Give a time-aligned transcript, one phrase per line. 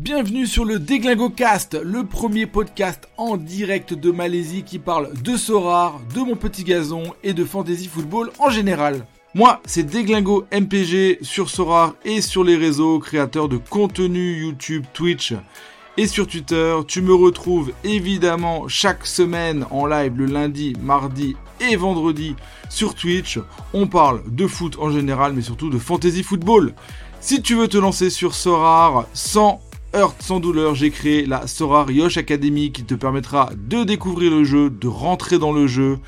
[0.00, 5.36] Bienvenue sur le Déglingo Cast, le premier podcast en direct de Malaisie qui parle de
[5.36, 9.04] Sorar, de mon petit gazon et de fantasy football en général.
[9.34, 15.34] Moi, c'est Déglingo MPG sur Sorar et sur les réseaux, créateur de contenu YouTube, Twitch
[15.98, 16.78] et sur Twitter.
[16.88, 22.36] Tu me retrouves évidemment chaque semaine en live le lundi, mardi et vendredi
[22.70, 23.38] sur Twitch.
[23.74, 26.72] On parle de foot en général, mais surtout de fantasy football.
[27.20, 29.60] Si tu veux te lancer sur Sorar sans
[29.94, 34.44] heurte, sans douleur, j'ai créé la Sorar Yosh Academy qui te permettra de découvrir le
[34.44, 35.98] jeu, de rentrer dans le jeu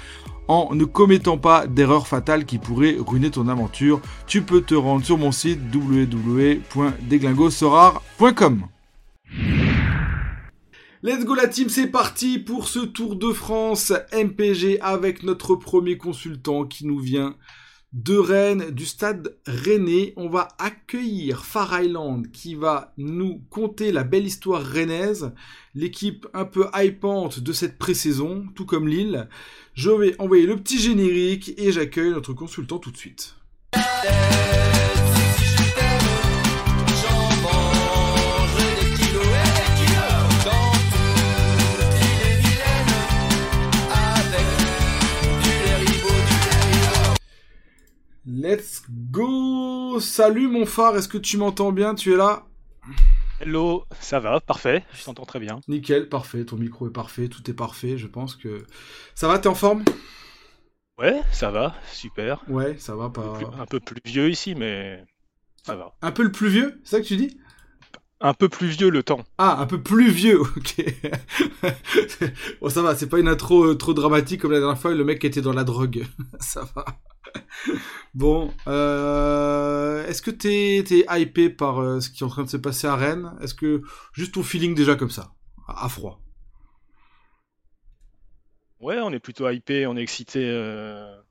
[0.49, 4.03] en ne commettant pas d'erreurs fatales qui pourraient ruiner ton aventure.
[4.27, 8.67] Tu peux te rendre sur mon site www.deglingosorar.com.
[11.05, 15.97] Let's go la team, c'est parti pour ce Tour de France MPG avec notre premier
[15.97, 17.35] consultant qui nous vient
[17.93, 20.13] de Rennes, du stade rennais.
[20.17, 25.33] On va accueillir Far Island qui va nous conter la belle histoire rennaise,
[25.75, 29.29] l'équipe un peu hypante de cette pré-saison, tout comme Lille.
[29.75, 33.37] Je vais envoyer le petit générique et j'accueille notre consultant tout de suite.
[50.15, 51.95] Salut mon phare, est-ce que tu m'entends bien?
[51.95, 52.45] Tu es là?
[53.41, 55.61] Hello, ça va, parfait, je t'entends très bien.
[55.69, 58.67] Nickel, parfait, ton micro est parfait, tout est parfait, je pense que...
[59.15, 59.83] Ça va, t'es en forme?
[60.99, 62.45] Ouais, ça va, super.
[62.47, 63.39] Ouais, ça va, pas...
[63.59, 65.03] Un peu plus vieux ici, mais
[65.63, 65.95] ça va.
[66.03, 67.41] Un peu le plus vieux, c'est ça que tu dis?
[68.23, 69.25] Un peu plus vieux le temps.
[69.37, 70.85] Ah, un peu plus vieux, ok.
[72.61, 75.05] bon, ça va, c'est pas une intro euh, trop dramatique comme la dernière fois, le
[75.05, 76.07] mec était dans la drogue.
[76.41, 76.85] ça va.
[78.15, 82.49] bon, euh, est-ce que t'es es hypé par euh, ce qui est en train de
[82.49, 83.33] se passer à Rennes?
[83.43, 85.33] Est-ce que juste ton feeling déjà comme ça,
[85.67, 86.21] à, froid?
[88.81, 91.22] Ouais, on est plutôt hypé, on est excité euh,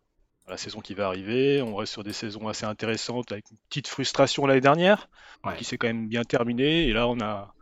[0.51, 1.61] la saison qui va arriver.
[1.61, 5.09] On reste sur des saisons assez intéressantes avec une petite frustration l'année dernière,
[5.57, 6.87] qui s'est quand même bien terminée.
[6.87, 7.55] Et là, on a,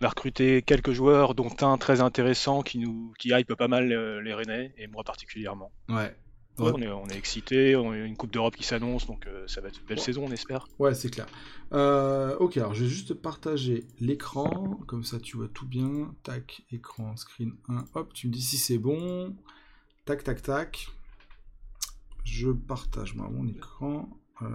[0.00, 3.88] on a recruté quelques joueurs, dont un très intéressant qui nous qui hype pas mal
[3.88, 5.70] les Rennais et moi particulièrement.
[5.88, 6.14] Ouais,
[6.58, 9.60] on, est, on, est, excité, on a une Coupe d'Europe qui s'annonce, donc euh, ça
[9.60, 10.66] va être une belle saison, on espère.
[10.78, 11.26] Ouais, c'est clair.
[11.72, 16.14] Euh, ok, alors je vais juste partager l'écran, comme ça tu vois tout bien.
[16.22, 19.34] Tac, écran, screen 1, hop, tu me dis si c'est bon.
[20.04, 20.88] Tac, tac, tac.
[22.24, 24.08] Je partage moi, mon écran.
[24.42, 24.46] Euh,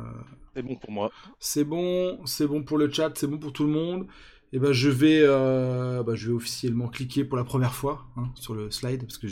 [0.55, 1.11] c'est bon pour moi.
[1.39, 4.07] C'est bon, c'est bon pour le chat, c'est bon pour tout le monde.
[4.53, 8.31] Et eh ben je vais, bah, je vais officiellement cliquer pour la première fois hein,
[8.35, 9.27] sur le slide parce que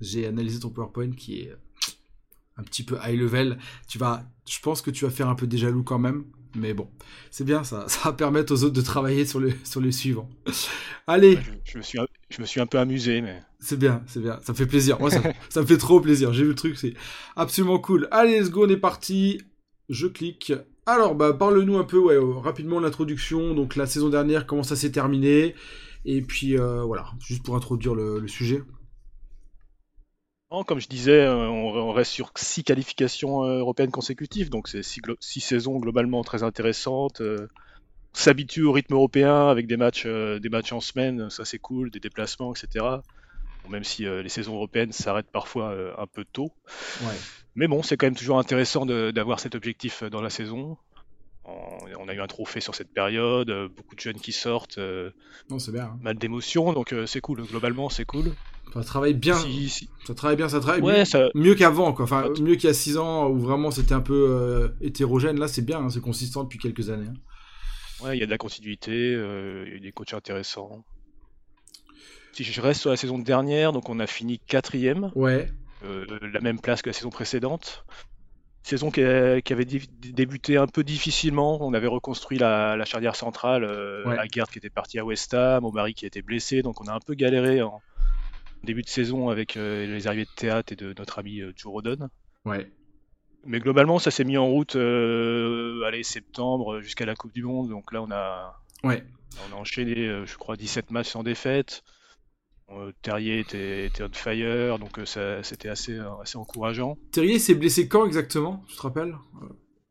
[0.00, 1.52] j'ai analysé ton PowerPoint qui est
[2.56, 3.58] un petit peu high level.
[3.88, 6.24] Tu vas, je pense que tu vas faire un peu des jaloux quand même.
[6.54, 6.88] Mais bon,
[7.30, 7.84] c'est bien ça.
[7.88, 10.28] Ça va permettre aux autres de travailler sur, le, sur les suivants.
[11.06, 11.38] Allez.
[11.64, 11.98] Je, me suis,
[12.28, 13.42] je me suis un peu amusé, mais.
[13.60, 14.38] C'est bien, c'est bien.
[14.42, 14.98] Ça me fait plaisir.
[15.00, 16.32] Moi, ça, ça me fait trop plaisir.
[16.32, 16.94] J'ai vu le truc, c'est
[17.36, 18.08] absolument cool.
[18.10, 19.40] Allez, let's go, on est parti.
[19.88, 20.52] Je clique.
[20.86, 23.54] Alors, bah, parle-nous un peu, ouais, euh, rapidement l'introduction.
[23.54, 25.54] Donc, la saison dernière, comment ça s'est terminé.
[26.04, 28.62] Et puis, euh, voilà, juste pour introduire le sujet.
[30.66, 35.78] Comme je disais, euh, on reste sur six qualifications européennes consécutives, donc c'est six, saisons
[35.78, 37.20] globalement très intéressantes.
[38.16, 41.90] Euh, s'habitue au rythme européen avec des matchs, des matchs en semaine, ça c'est cool,
[41.90, 42.84] des déplacements, etc.
[43.68, 46.52] même si les saisons européennes s'arrêtent parfois un peu tôt.
[47.54, 50.76] Mais bon, c'est quand même toujours intéressant d'avoir cet objectif dans la saison.
[51.44, 55.84] On, a eu un trophée sur cette période, beaucoup de jeunes qui sortent, non, bien,
[55.84, 55.98] hein.
[56.00, 57.42] mal d'émotions, donc c'est cool.
[57.42, 58.32] Globalement, c'est cool.
[58.74, 59.36] Ça travaille bien.
[60.04, 60.82] Ça travaille bien, ça travaille
[61.34, 62.04] mieux, qu'avant, quoi.
[62.04, 65.38] Enfin, mieux qu'il y a 6 ans où vraiment c'était un peu euh, hétérogène.
[65.38, 67.08] Là, c'est bien, hein, c'est consistant depuis quelques années.
[67.08, 67.14] Hein.
[68.02, 70.84] Ouais, il y a de la continuité, euh, il y a des coachs intéressants.
[72.32, 75.10] Si je reste sur la saison dernière, donc on a fini quatrième.
[75.14, 75.48] Ouais.
[75.84, 77.84] Euh, la même place que la saison précédente.
[78.62, 81.58] Saison qui, avait débuté un peu difficilement.
[81.64, 84.18] On avait reconstruit la, charnière centrale, ouais.
[84.18, 86.92] à Gerd qui était parti à West Ham, Omari qui était blessé, donc on a
[86.92, 87.80] un peu galéré en,
[88.66, 91.72] début de saison avec euh, les arrivées de théâtre et de notre ami euh, Joe
[91.72, 92.10] Rodon.
[92.44, 92.70] Ouais.
[93.46, 97.68] Mais globalement, ça s'est mis en route, euh, allez, septembre jusqu'à la Coupe du Monde.
[97.68, 99.04] Donc là, on a, ouais.
[99.48, 101.82] on a enchaîné, je crois, 17 matchs sans défaite.
[103.02, 106.98] Terrier était, on fire, donc c'était assez, assez encourageant.
[107.12, 109.14] Terrier s'est blessé quand exactement Tu te rappelles?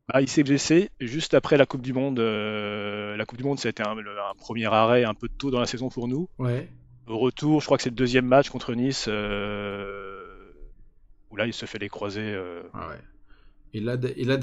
[0.10, 2.20] Ah, il s'est blessé juste après la Coupe du Monde.
[2.20, 5.60] la Coupe du Monde, ça a été un, un, premier arrêt un peu tôt dans
[5.60, 6.28] la saison pour nous.
[6.38, 6.70] Ouais.
[7.08, 10.24] Au retour, je crois que c'est le deuxième match contre Nice, euh,
[11.30, 12.34] où là il se fait les croisés.
[12.34, 12.90] Euh, ah
[13.76, 14.38] Et là, et là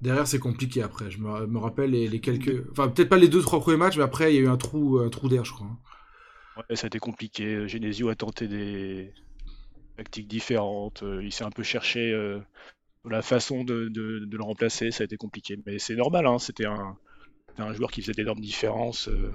[0.00, 1.10] derrière, c'est compliqué après.
[1.10, 2.66] Je me, rappelle les, quelques.
[2.70, 4.56] Enfin, peut-être pas les deux, trois premiers matchs, mais après, il y a eu un
[4.56, 5.66] trou, un trou d'air, je crois.
[6.56, 7.68] Ouais, ça a été compliqué.
[7.68, 9.12] Genesio a tenté des
[9.98, 11.02] tactiques différentes.
[11.02, 12.38] Euh, il s'est un peu cherché euh,
[13.04, 14.90] la façon de, le remplacer.
[14.92, 15.58] Ça a été compliqué.
[15.66, 16.38] Mais c'est normal, hein.
[16.38, 16.96] c'était un,
[17.58, 19.08] un, joueur qui faisait d'énormes différences.
[19.08, 19.30] Euh,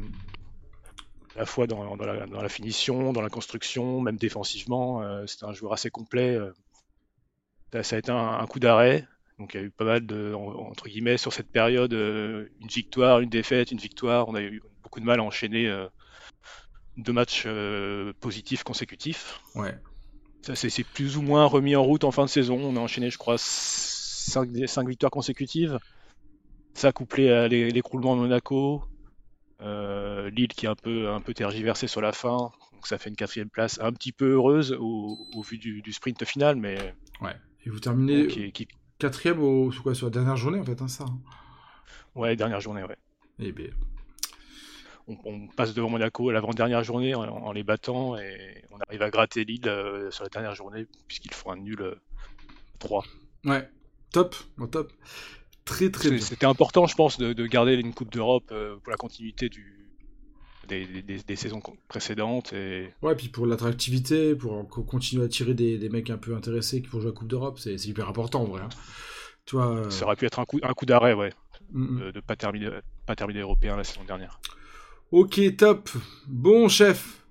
[1.35, 5.03] à la fois dans, la, finition, dans la construction, même défensivement.
[5.27, 6.39] c'était un joueur assez complet.
[7.83, 9.05] ça a été un coup d'arrêt.
[9.39, 12.67] Donc il y a eu pas mal de, entre guillemets, sur cette période, euh, une
[12.67, 14.29] victoire, une défaite, une victoire.
[14.29, 15.87] On a eu beaucoup de mal à enchaîner euh,
[16.97, 19.41] deux matchs euh, positifs consécutifs.
[19.55, 19.77] Ouais.
[20.41, 22.57] Ça c'est plus ou moins remis en route en fin de saison.
[22.57, 24.47] On a enchaîné, je crois, cinq,
[24.87, 25.79] victoires consécutives.
[26.73, 28.83] Ça couplé à l'écroulement de Monaco,
[29.59, 32.51] Lille qui est un peu, un peu tergiversé sur la fin.
[32.73, 36.57] Donc ça fait une quatrième place un petit peu heureuse au, vu du, sprint final,
[36.57, 36.77] mais.
[37.21, 37.35] Ouais.
[37.65, 38.51] Et vous terminez.
[38.97, 41.03] Quatrième au, quoi, sur la dernière journée, en fait, hein, ça.
[41.05, 41.19] Hein.
[42.15, 42.97] Ouais, dernière journée, ouais.
[43.39, 43.69] Et eh bien.
[45.07, 49.67] On, passe devant Monaco l'avant-dernière journée en, les battant et on arrive à gratter Lille
[49.67, 51.95] euh, sur la dernière journée puisqu'ils font un nul
[52.79, 53.03] 3.
[53.45, 53.69] Euh, ouais,
[54.11, 54.35] top,
[54.71, 54.91] top.
[55.63, 56.19] Très très bien.
[56.19, 59.74] C'était important, je pense, de, de garder une Coupe d'Europe euh, pour la continuité du,
[60.67, 62.53] des, saisons précédentes.
[62.53, 62.89] Et...
[63.01, 66.99] Ouais, puis pour l'attractivité, pour continuer à attirer des, mecs un peu intéressés qui vont
[66.99, 68.61] jouer à la Coupe d'Europe, c'est hyper important en vrai.
[68.61, 68.69] Hein.
[69.45, 71.31] Tu vois, euh, Ça aurait pu être un coup, un coup d'arrêt, ouais,
[71.71, 72.69] de ne pas terminer,
[73.05, 74.39] pas terminer européen la saison dernière.
[75.11, 75.89] Ok, top.
[76.27, 77.23] Bon, chef,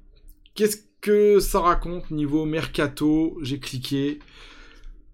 [0.54, 3.36] qu'est-ce que ça raconte niveau mercato?
[3.42, 4.20] J'ai cliqué.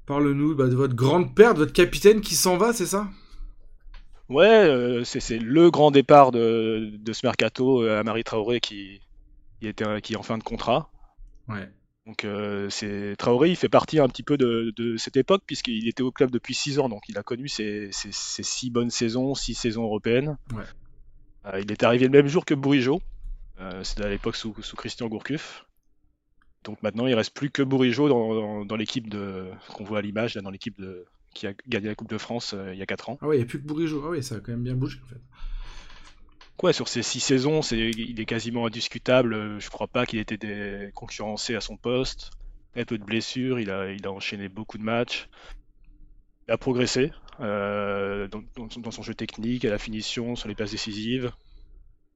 [0.07, 3.09] Parle-nous bah, de votre grande perte, votre capitaine qui s'en va, c'est ça?
[4.31, 9.01] Ouais, euh, c'est le grand départ de, ce mercato à euh, Marie Traoré qui,
[9.61, 10.89] était, qui est en fin de contrat.
[11.49, 11.69] Ouais.
[12.07, 16.05] Donc euh, c'est Traoré, il fait partie un petit peu de, cette époque puisqu'il était
[16.05, 19.83] au club depuis 6 ans, donc il a connu ces, six bonnes saisons, six saisons
[19.83, 20.39] européennes.
[20.55, 21.61] Ouais.
[21.61, 23.03] il est arrivé le même jour que Bourigeau,
[23.83, 25.67] c'était à l'époque sous, Christian Gourcuff.
[26.63, 30.35] Donc maintenant il reste plus que Bourigeau dans, dans l'équipe de qu'on voit à l'image,
[30.37, 31.05] dans l'équipe de,
[31.35, 33.19] qui a gagné la Coupe de France euh, il y a 4 ans.
[33.23, 34.03] Ah ouais, il n'y a plus que Bourigeau.
[34.05, 35.21] Ah ouais, ça a quand même bien bougé en fait.
[36.57, 39.59] Quoi, sur ces 6 saisons, c'est, il est quasiment indiscutable.
[39.59, 42.33] Je crois pas qu'il ait été concurrencé à son poste.
[42.77, 45.29] Il a peu de blessures, il a, il a enchaîné beaucoup de matchs.
[46.47, 51.33] Il a progressé euh, dans, son jeu technique, à la finition, sur les passes décisives.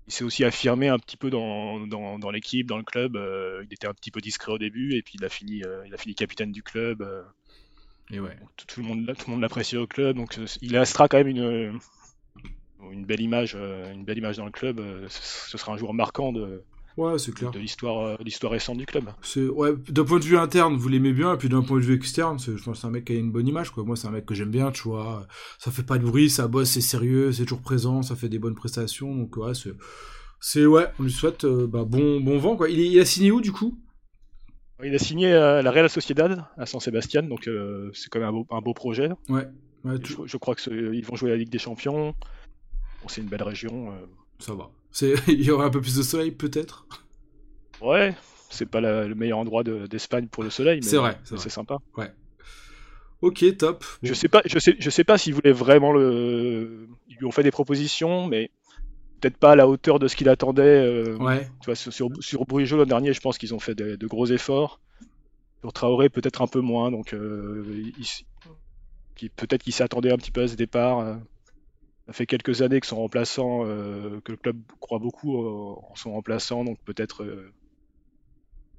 [0.07, 3.17] Il s'est aussi affirmé un petit peu dans, dans, l'équipe, dans le club.
[3.17, 5.95] Euh, il était un petit peu discret au début et puis il a fini, il
[5.95, 7.03] a fini capitaine du club.
[8.11, 8.37] Et ouais.
[8.67, 11.29] Tout, le monde, tout le monde l'apprécie au club, donc euh, il restera quand même
[11.29, 11.73] une, euh,
[12.91, 14.81] une belle image, euh, une belle image dans le club.
[15.09, 16.62] Ce sera un joueur marquant de,
[16.97, 17.51] Ouais, c'est clair.
[17.51, 19.06] De l'histoire, l'histoire récente du club.
[19.21, 21.85] C'est ouais, d'un point de vue interne, vous l'aimez bien, et puis d'un point de
[21.85, 23.83] vue externe, je pense que c'est un mec qui a une bonne image, quoi.
[23.83, 25.27] Moi, c'est un mec que j'aime bien, tu vois.
[25.59, 28.39] Ça fait pas de bruit, ça bosse, c'est sérieux, c'est toujours présent, ça fait des
[28.39, 29.75] bonnes prestations, donc ouais, c'est,
[30.39, 32.69] c'est ouais, on lui souhaite bah, bon, bon vent, quoi.
[32.69, 33.77] Il, il a signé où du coup?
[34.82, 38.44] Il a signé à la Real Sociedad à San Sebastian, donc euh, c'est quand même
[38.50, 39.11] un beau, projet.
[39.29, 39.47] Ouais.
[39.85, 42.15] je, crois qu'ils vont jouer la Ligue des Champions.
[43.06, 43.93] c'est une belle région.
[43.93, 44.06] Euh.
[44.38, 44.71] Ça va.
[45.29, 46.87] Il y aura un peu plus de soleil peut-être?
[47.81, 48.15] Ouais,
[48.50, 51.79] c'est pas le meilleur endroit d'Espagne pour le soleil, mais c'est vrai, c'est sympa.
[51.97, 52.12] Ouais.
[53.20, 53.85] Ok, top.
[54.03, 56.88] Je sais pas, je sais, je sais pas s'ils voulaient vraiment le.
[57.09, 58.50] Ils lui ont fait des propositions, mais
[59.25, 60.62] peut-être pas à la hauteur de ce qu'il attendait.
[60.62, 61.49] Euh, ouais.
[61.61, 64.81] Tu vois, sur, sur l'an dernier, je pense qu'ils ont fait de, gros efforts.
[65.60, 66.91] Sur Traoré, peut-être un peu moins.
[66.91, 67.65] Donc, euh,
[69.37, 70.99] peut-être qu'il s'attendait un petit peu à ce départ.
[70.99, 71.15] Euh.
[72.06, 76.63] Ça fait quelques années que son remplaçant, que le club croit beaucoup en son remplaçant,
[76.63, 77.25] donc peut-être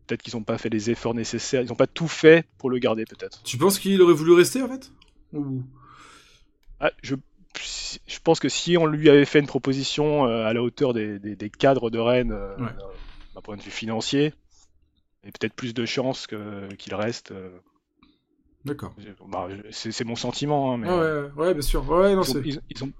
[0.06, 2.78] peut-être qu'ils n'ont pas fait les efforts nécessaires, ils n'ont pas tout fait pour le
[2.78, 3.42] garder peut-être.
[3.42, 4.92] Tu penses qu'il aurait voulu rester en fait?
[6.80, 7.16] Ah, je,
[7.60, 11.52] je pense que si on lui avait fait une proposition euh, à la hauteur des,
[11.58, 12.56] cadres de Rennes, euh,
[13.34, 14.34] d'un point de vue financier,
[15.24, 16.28] et peut-être plus de chances
[16.78, 17.32] qu'il reste.
[17.32, 17.58] Euh,
[18.64, 18.96] D'accord.
[19.28, 20.74] Bah, c'est mon sentiment.
[20.74, 21.88] Hein, mais, ouais, ouais, bien sûr.
[21.90, 22.92] Ouais, ils, ont,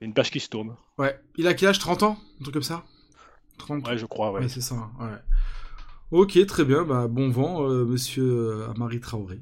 [0.00, 0.76] une page qui se tourne.
[0.98, 1.20] Ouais.
[1.36, 1.78] Il a quel âge?
[1.78, 2.18] 30 ans?
[2.40, 2.84] Un truc comme ça?
[3.58, 3.86] 30...
[3.86, 4.48] Ouais, je crois, ouais.
[4.48, 4.90] c'est ça.
[4.98, 5.18] Ouais.
[6.10, 6.84] Ok, très bien.
[6.84, 9.40] Bah, bon vent, monsieur Marie Traoré.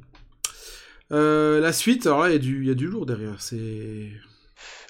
[1.10, 3.40] Euh, la suite, alors là, il y, y, a du lourd derrière.
[3.40, 4.10] C'est.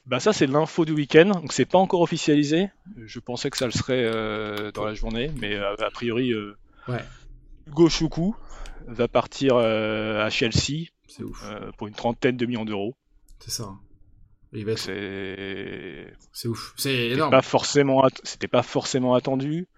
[0.06, 2.70] Bah ça c'est l'info du week-end, donc c'est pas encore officialisé.
[2.96, 7.04] Je pensais que ça le serait euh, dans la journée, mais euh, a, priori ouais.
[7.66, 8.34] Hugo Choukou
[8.86, 10.88] va partir à Chelsea
[11.20, 11.44] ouf.
[11.76, 12.94] pour une trentaine de millions d'euros.
[13.40, 13.74] C'est ça.
[14.76, 16.72] C'est c'est ouf.
[16.78, 17.30] C'est énorme.
[17.30, 19.68] Pas forcément c'était pas forcément attendu.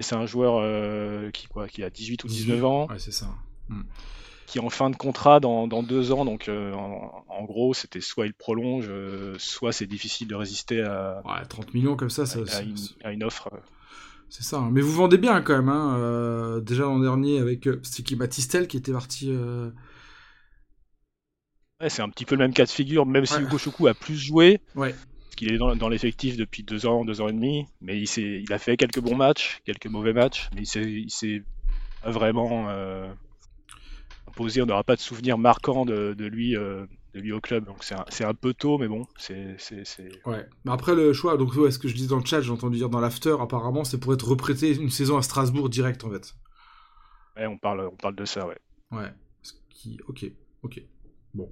[0.00, 2.88] C'est un joueur qui quoi qui a 18 ou 19 ans.
[2.88, 3.28] Ouais, c'est ça.
[3.68, 3.82] Hmm.
[4.46, 6.24] Qui est en fin de contrat dans, dans deux ans.
[6.24, 8.90] Donc, en, gros, c'était soit il prolonge,
[9.38, 11.22] soit c'est difficile de résister à.
[11.24, 12.40] Ouais, 30 millions comme ça, ça
[13.02, 13.50] à, une, offre.
[14.28, 14.58] C'est ça.
[14.58, 14.70] Hein.
[14.72, 15.68] Mais vous vendez bien quand même.
[15.68, 16.60] Hein.
[16.60, 19.30] déjà l'an dernier avec Sticky Matistel qui était parti.
[21.80, 23.94] Ouais, c'est un petit peu le même cas de figure, même si Hugo Choukou a
[23.94, 24.60] plus joué.
[24.74, 24.94] Ouais
[25.34, 28.58] qu'il est dans, l'effectif depuis deux ans, deux ans et demi, mais il, il a
[28.58, 31.42] fait quelques bons matchs, quelques mauvais matchs, mais il s'est
[32.04, 33.06] vraiment euh,
[34.28, 34.62] imposé.
[34.62, 38.24] On n'aura pas de souvenir marquant de, lui, euh, de lui au club, donc c'est
[38.24, 39.56] un, peu tôt, mais bon, c'est.
[40.26, 42.78] Ouais, mais après le choix, donc ce que je dis dans le chat, j'ai entendu
[42.78, 46.34] dire dans l'after, apparemment, c'est pour être reprêté une saison à Strasbourg direct en fait.
[47.36, 48.58] Ouais, on parle, on parle de ça, ouais.
[48.92, 49.12] Ouais,
[49.70, 50.26] qui, ok,
[50.62, 50.82] ok,
[51.34, 51.50] bon.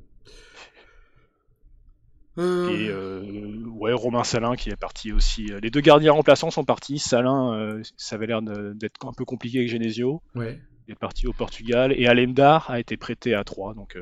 [2.38, 2.70] Euh.
[2.70, 5.50] Et euh, ouais, Romain Salin qui est parti aussi.
[5.62, 6.98] Les deux gardiens remplaçants sont partis.
[6.98, 10.22] Salin, euh, ça avait l'air d'être un peu compliqué avec Genesio.
[10.34, 10.60] Ouais.
[10.86, 11.92] Il est parti au Portugal.
[11.96, 13.74] Et Alemdar a été prêté à 3.
[13.74, 13.96] Donc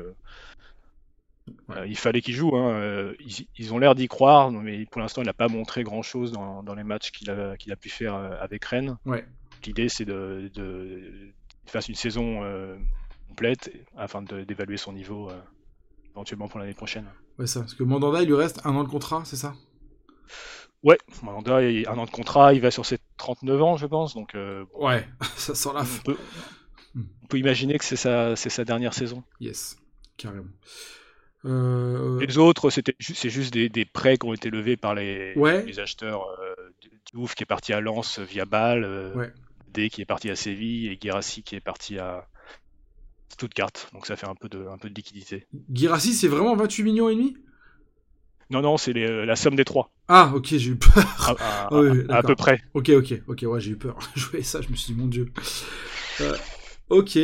[1.85, 2.55] il fallait qu'il joue.
[2.55, 3.13] Hein.
[3.57, 6.75] Ils, ont l'air d'y croire, mais pour l'instant, il n'a pas montré grand chose dans,
[6.75, 8.97] les matchs qu'il a, qu'il a, pu faire avec Rennes.
[9.05, 9.25] Ouais.
[9.65, 12.41] L'idée, c'est de, de, qu'il fasse une saison
[13.29, 15.31] complète afin d'évaluer son niveau
[16.11, 17.05] éventuellement pour l'année prochaine.
[17.37, 17.61] Ouais, ça.
[17.61, 19.53] Parce que Mandanda, il lui reste un an de contrat, c'est ça?
[20.83, 24.13] Ouais, Mandanda, a un an de contrat, il va sur ses 39 ans, je pense.
[24.13, 26.17] Donc, euh, ouais, ça sent la on peut,
[26.95, 29.23] on peut imaginer que c'est sa, sa dernière saison.
[29.39, 29.77] Yes,
[30.17, 30.51] carrément.
[31.45, 32.19] Euh...
[32.19, 35.79] Les autres, c'était c'est juste des, des, prêts qui ont été levés par les, les
[35.79, 36.27] acheteurs.
[36.39, 36.53] Euh,
[37.11, 39.33] Diouf qui est parti à Lens via Bâle, euh, ouais.
[39.73, 42.27] D qui est parti à Séville et Guérassi qui est parti à,
[43.31, 43.71] Stuttgart.
[43.93, 45.47] Donc ça fait un peu de, un peu de liquidité.
[45.73, 47.37] Girassi, c'est vraiment 28 millions et demi?
[48.49, 49.91] Non, non, c'est la somme des trois.
[50.09, 51.37] Ah, ok, j'ai eu peur.
[51.39, 51.67] À,
[52.17, 52.61] à, peu près.
[52.73, 53.97] Ok, ok, ok, ouais, j'ai eu peur.
[54.15, 55.31] Je voyais ça, je me suis dit, mon dieu.
[56.19, 56.35] Euh,
[56.91, 57.17] ok.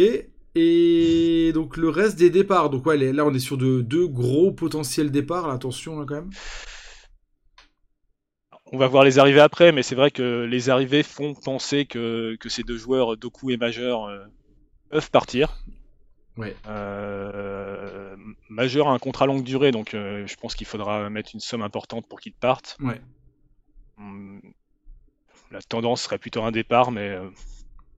[0.55, 4.51] Et donc le reste des départs, donc ouais, là on est sur de deux gros
[4.51, 6.31] potentiels départs, attention là quand même.
[8.71, 12.35] On va voir les arrivées après, mais c'est vrai que les arrivées font penser que,
[12.39, 14.25] que ces deux joueurs, Doku et Majeur, euh,
[14.89, 15.63] peuvent partir.
[16.37, 16.55] Ouais.
[16.67, 18.15] Euh,
[18.49, 21.61] Majeur a un contrat longue durée, donc euh, je pense qu'il faudra mettre une somme
[21.61, 22.77] importante pour qu'il parte.
[22.81, 22.99] Ouais.
[23.99, 24.41] Hum,
[25.51, 27.15] la tendance serait plutôt un départ, mais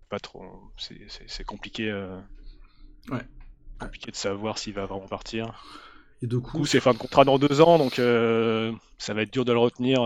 [0.10, 0.44] pas trop.
[0.78, 1.92] C'est compliqué.
[3.12, 3.22] ouais.
[3.80, 5.64] Compliqué de savoir s'il va vraiment partir.
[6.22, 9.46] Et du coup, c'est fin de contrat dans deux ans, donc ça va être dur
[9.46, 10.02] de le retenir.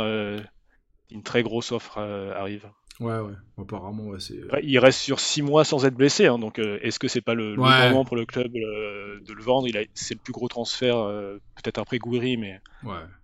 [1.09, 2.69] une très grosse offre arrive.
[2.99, 3.33] Ouais, ouais.
[3.57, 4.39] Apparemment, ouais, c'est.
[4.61, 7.33] il reste sur 6 mois sans être blessé, hein, donc euh, est-ce que c'est pas
[7.33, 9.67] le, moment pour le club euh, de le vendre?
[9.67, 9.81] Il a...
[9.95, 12.61] C'est le plus gros transfert, euh, peut-être après Gouiri, mais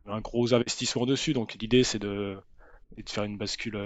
[0.07, 1.33] un gros investissement dessus.
[1.33, 2.37] Donc l'idée, c'est de...
[2.97, 3.77] de, faire une bascule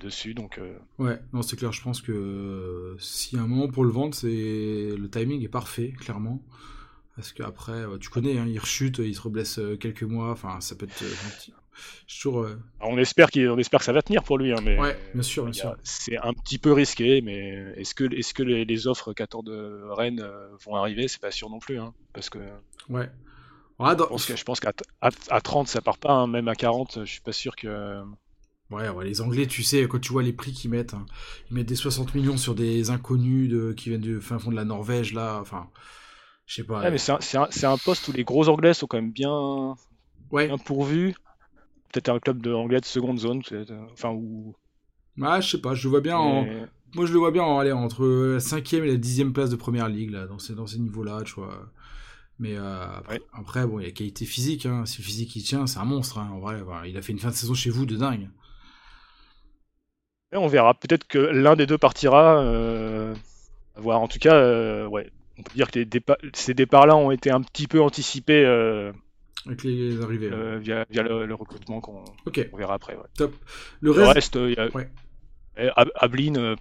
[0.00, 0.34] dessus.
[0.34, 0.60] Donc,
[0.98, 1.72] Ouais, non, c'est clair.
[1.72, 6.42] Je pense que si un moment pour le vendre, c'est le timing est parfait, clairement.
[7.16, 10.30] Parce qu'après, tu connais, hein, il rechute, il se reblesse quelques mois.
[10.30, 11.04] Enfin, ça peut être
[12.26, 15.22] euh, on espère qu'il, espère que ça va tenir pour lui, hein, mais ouais, bien
[15.22, 15.76] sûr, bien sûr.
[15.82, 19.52] C'est un petit peu risqué, mais est-ce que, est-ce que les, offres qu'attendent
[19.90, 22.38] Rennes euh, vont arriver C'est pas sûr non plus, hein, parce que.
[22.88, 23.08] Ouais.
[23.80, 27.32] Je pense, qu'à à, 30 ça part pas, hein, même à 40, je suis pas
[27.32, 28.02] sûr que.
[28.70, 30.94] Ouais, les Anglais, tu sais, quand tu vois les prix qu'ils mettent,
[31.50, 34.56] ils mettent des 60 millions sur des inconnus de, qui viennent du fin fond de
[34.56, 35.68] la Norvège, là, enfin,
[36.46, 36.88] je sais pas.
[36.90, 39.76] mais c'est un, un, poste où les gros Anglais sont quand même bien,
[40.30, 40.46] ouais.
[40.46, 41.14] bien pourvus
[41.92, 43.42] peut-être un club de anglais de seconde zone,
[43.92, 44.54] enfin ou.
[45.20, 46.46] Ah, je sais pas, je le vois bien en...
[46.94, 49.56] Moi, je le vois bien en, aller entre la cinquième et la dixième place de
[49.56, 51.70] première ligue, là, dans ces, dans ces niveaux-là, tu vois.
[52.42, 52.84] Mais euh,
[53.32, 54.84] après, bon, il y a qualité physique, hein.
[54.84, 56.60] si le physique il tient, c'est un monstre, hein, en vrai.
[56.88, 58.28] il a fait une fin de saison chez vous de dingue.
[60.32, 62.40] Et on verra, peut-être que l'un des deux partira.
[62.40, 63.14] Euh...
[63.76, 65.08] À voir, en tout cas, euh, ouais.
[65.38, 65.80] On peut dire que
[66.34, 68.92] ces départs-là ont été un petit peu anticipés euh,
[69.46, 70.30] avec les arrivées.
[70.32, 72.04] Euh, via, le, recrutement qu'on
[72.56, 72.98] verra après.
[73.16, 73.32] Top.
[73.80, 74.68] Le, reste, il y a
[75.58, 76.56] eh, Ablin,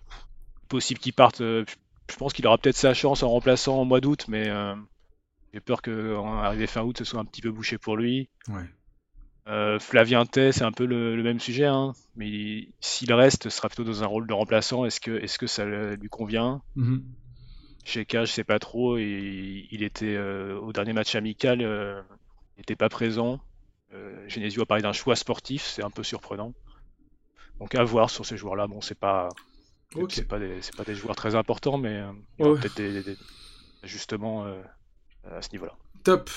[0.70, 1.40] possible qu'il parte.
[1.40, 4.48] Je pense qu'il aura peut-être sa chance en remplaçant en mois d'août, mais
[5.54, 8.30] j'ai peur qu'arrivé fin août, ce soit un petit peu bouché pour lui.
[9.80, 13.84] Flavien Tay, c'est un peu le, même sujet, hein, mais s'il reste, ce sera plutôt
[13.84, 14.86] dans un rôle de remplaçant.
[14.86, 16.62] Est-ce que, est que ça lui convient?
[16.78, 17.02] Mm-hmm.
[17.84, 18.98] Chez Cage, je sais pas trop.
[18.98, 22.06] Et il était au dernier match amical,
[22.58, 23.42] n'était pas présent.
[23.94, 26.54] Euh, Genesio a parlé d'un choix sportif, c'est un peu surprenant.
[27.60, 28.68] Donc à voir sur ces joueurs-là.
[28.68, 29.30] Bon, c'est pas,
[30.10, 33.18] c'est pas des, pas des joueurs très importants, mais euh, il peut-être des,
[33.84, 34.62] ajustements euh,
[35.30, 35.78] à ce niveau-là.
[36.04, 36.30] Top.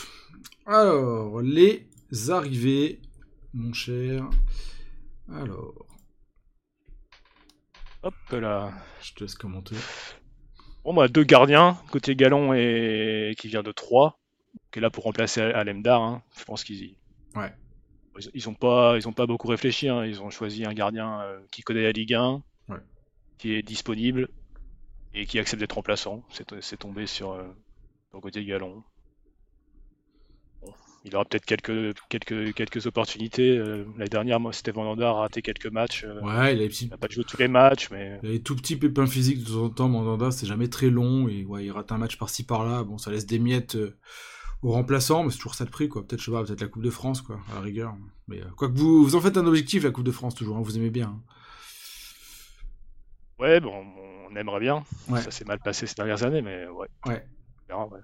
[0.67, 1.87] Alors les
[2.29, 3.01] arrivées,
[3.53, 4.29] mon cher.
[5.33, 5.87] Alors.
[8.03, 8.73] Hop là.
[9.01, 9.77] Je te laisse commenter.
[10.85, 14.21] Bon, bah, deux gardiens, côté Galon et qui vient de 3,
[14.71, 16.03] qui est là pour remplacer Alemdar.
[16.03, 16.23] Hein.
[16.37, 16.97] Je pense qu'ils
[17.37, 17.55] ouais.
[18.35, 19.89] ils, ont pas ils ont pas beaucoup réfléchi.
[19.89, 20.05] Hein.
[20.05, 22.43] Ils ont choisi un gardien euh, qui connaît la Ligue 1,
[23.39, 24.29] qui est disponible
[25.15, 26.23] et qui accepte d'être remplaçant.
[26.61, 27.45] C'est tombé sur, euh,
[28.15, 28.85] sur côté Galon
[31.07, 33.59] il aura peut-être quelques, quelques, quelques opportunités.
[33.59, 36.05] Euh, L'année dernière, moi, c'était Mandanda a raté quelques matchs.
[36.05, 38.19] Euh, ouais, il a, pas joué tous les matchs, mais.
[38.23, 39.89] Il avait tout petit pépin physique de temps en temps.
[39.91, 41.29] Mandanda, c'est jamais très long.
[41.29, 42.85] Et ouais, il rate un match par-ci par-là.
[42.85, 43.99] Bon, ça laisse des miettes euh,
[44.63, 46.07] aux remplaçants, mais c'est toujours ça de prix, quoi.
[46.07, 47.95] Peut-être, je sais pas, peut-être la Coupe de France, quoi, à la rigueur.
[48.27, 50.57] Mais quoi que vous, vous en faites un objectif, la Coupe de France, toujours.
[50.57, 51.09] Hein, vous aimez bien.
[51.09, 51.21] Hein.
[53.39, 53.85] Ouais, bon,
[54.31, 54.85] on aimerait bien.
[55.17, 56.89] Ça s'est mal passé ces dernières années, mais ouais.
[57.05, 57.27] Ouais.
[57.79, 58.01] Ouais.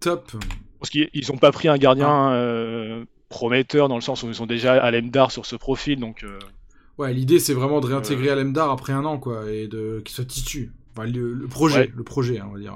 [0.00, 0.32] Top.
[0.78, 2.32] Parce qu'ils n'ont pas pris un gardien ah.
[2.34, 6.24] euh, prometteur dans le sens où ils ont déjà Alemdar sur ce profil, donc.
[6.24, 6.38] Euh,
[6.98, 8.32] ouais, l'idée c'est vraiment de réintégrer euh...
[8.32, 10.72] Alemdar après un an, quoi, et de qu'il soit tissu.
[10.96, 12.74] Enfin, le, projet, le projet, hein, on va dire.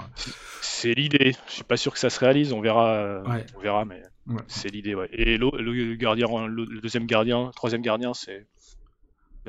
[0.60, 1.34] C'est l'idée.
[1.48, 2.52] Je suis pas sûr que ça se réalise.
[2.52, 2.94] On verra.
[2.94, 3.22] Euh,
[3.56, 4.02] on verra, mais
[4.46, 4.94] c'est l'idée.
[4.94, 5.08] Ouais.
[5.12, 8.46] Et le, gardien, le, deuxième gardien, troisième gardien, c'est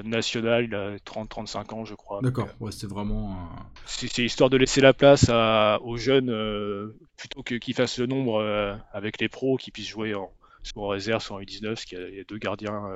[0.01, 2.21] national, il a 30-35 ans, je crois.
[2.21, 3.49] D'accord, ouais, c'est vraiment.
[3.85, 8.07] C'est histoire de laisser la place à, aux jeunes euh, plutôt que qu'ils fassent le
[8.07, 10.31] nombre euh, avec les pros, qui puissent jouer en,
[10.63, 12.89] soit en réserve, soit en U19, parce qu'il y, a deux gardiens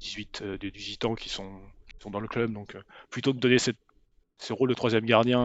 [0.00, 1.60] 18, euh, de 18 ans qui sont,
[2.02, 2.52] sont dans le club.
[2.52, 2.76] Donc,
[3.10, 3.78] plutôt que de donner cette,
[4.38, 5.40] ce rôle de troisième gardien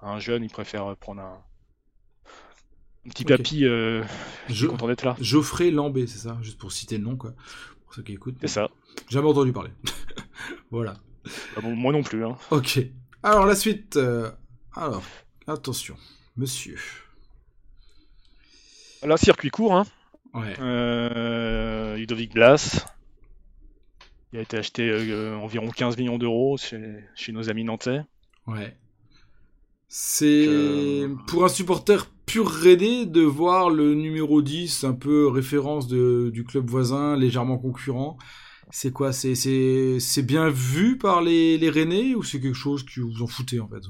[0.00, 1.44] à un jeune, ils préfèrent prendre un,
[3.10, 4.66] petit papy Je...
[4.66, 5.14] content d'être là.
[5.20, 7.34] Geoffrey Lambé, c'est ça, juste pour citer le nom, quoi
[7.94, 8.36] ceux qui écoutent.
[8.40, 8.70] C'est ça.
[9.08, 9.70] Jamais entendu parler.
[10.70, 10.94] voilà.
[11.56, 12.24] Ah moi non plus.
[12.24, 12.36] Hein.
[12.50, 12.80] Ok.
[13.22, 13.96] Alors la suite.
[13.96, 14.30] Euh,
[14.74, 15.02] alors,
[15.46, 15.96] attention,
[16.36, 16.78] monsieur.
[19.02, 19.74] Là, circuit court.
[19.74, 19.84] Hein.
[20.34, 20.54] Ouais.
[20.60, 22.86] Euh, Ludovic Blas.
[24.32, 26.80] Il a été acheté euh, environ 15 millions d'euros chez,
[27.14, 28.00] chez, nos amis nantais.
[28.46, 28.76] Ouais.
[29.86, 36.30] C'est pour un supporter pur rainé de voir le numéro 10, un peu référence de,
[36.32, 38.18] du club voisin, légèrement concurrent.
[38.70, 43.00] C'est quoi C'est c'est bien vu par les les Rennais ou c'est quelque chose que
[43.00, 43.82] vous en foutez en fait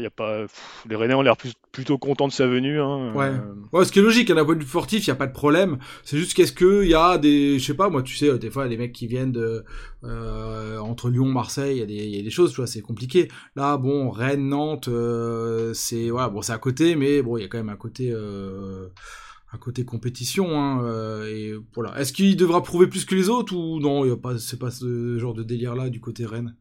[0.00, 0.46] y a pas...
[0.88, 1.36] Les Rennais ont l'air
[1.70, 2.80] plutôt contents de sa venue.
[2.80, 3.12] Hein.
[3.14, 3.32] Ouais.
[3.72, 5.26] ouais, ce qui est logique, à un point de vue sportif, il n'y a pas
[5.26, 5.78] de problème.
[6.04, 7.58] C'est juste qu'est-ce qu'il y a des.
[7.58, 9.64] Je sais pas, moi, tu sais, des fois, les mecs qui viennent de.
[10.04, 12.80] Euh, entre Lyon, Marseille, il y, a des, y a des choses, tu vois, c'est
[12.80, 13.28] compliqué.
[13.56, 16.10] Là, bon, Rennes, Nantes, euh, c'est.
[16.10, 18.10] Voilà, bon, c'est à côté, mais bon, il y a quand même un côté.
[18.10, 18.88] Euh,
[19.54, 23.54] un côté compétition hein, euh, et voilà est-ce qu'il devra prouver plus que les autres
[23.54, 26.24] ou non il y a pas c'est pas ce genre de délire là du côté
[26.24, 26.56] Rennes?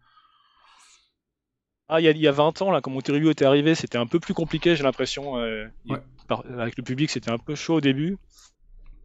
[1.93, 4.33] Ah, il y, a, 20 ans, là, quand Monterrey était arrivé, c'était un peu plus
[4.33, 5.37] compliqué, j'ai l'impression.
[5.39, 5.67] Euh,
[6.57, 8.17] avec le public, c'était un peu chaud au début.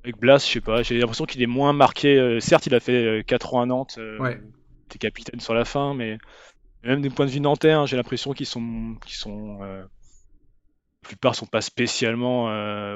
[0.05, 2.17] Avec Blas, je sais pas, j'ai l'impression qu'il est moins marqué.
[2.17, 4.41] Euh, certes, il a fait 4 euh, ans à Nantes, ouais.
[4.85, 6.17] était capitaine sur la fin, mais
[6.85, 8.95] même du point de vue nantais, hein, j'ai l'impression qu'ils sont.
[9.05, 9.59] Qu'ils sont
[11.07, 12.47] plupart sont pas spécialement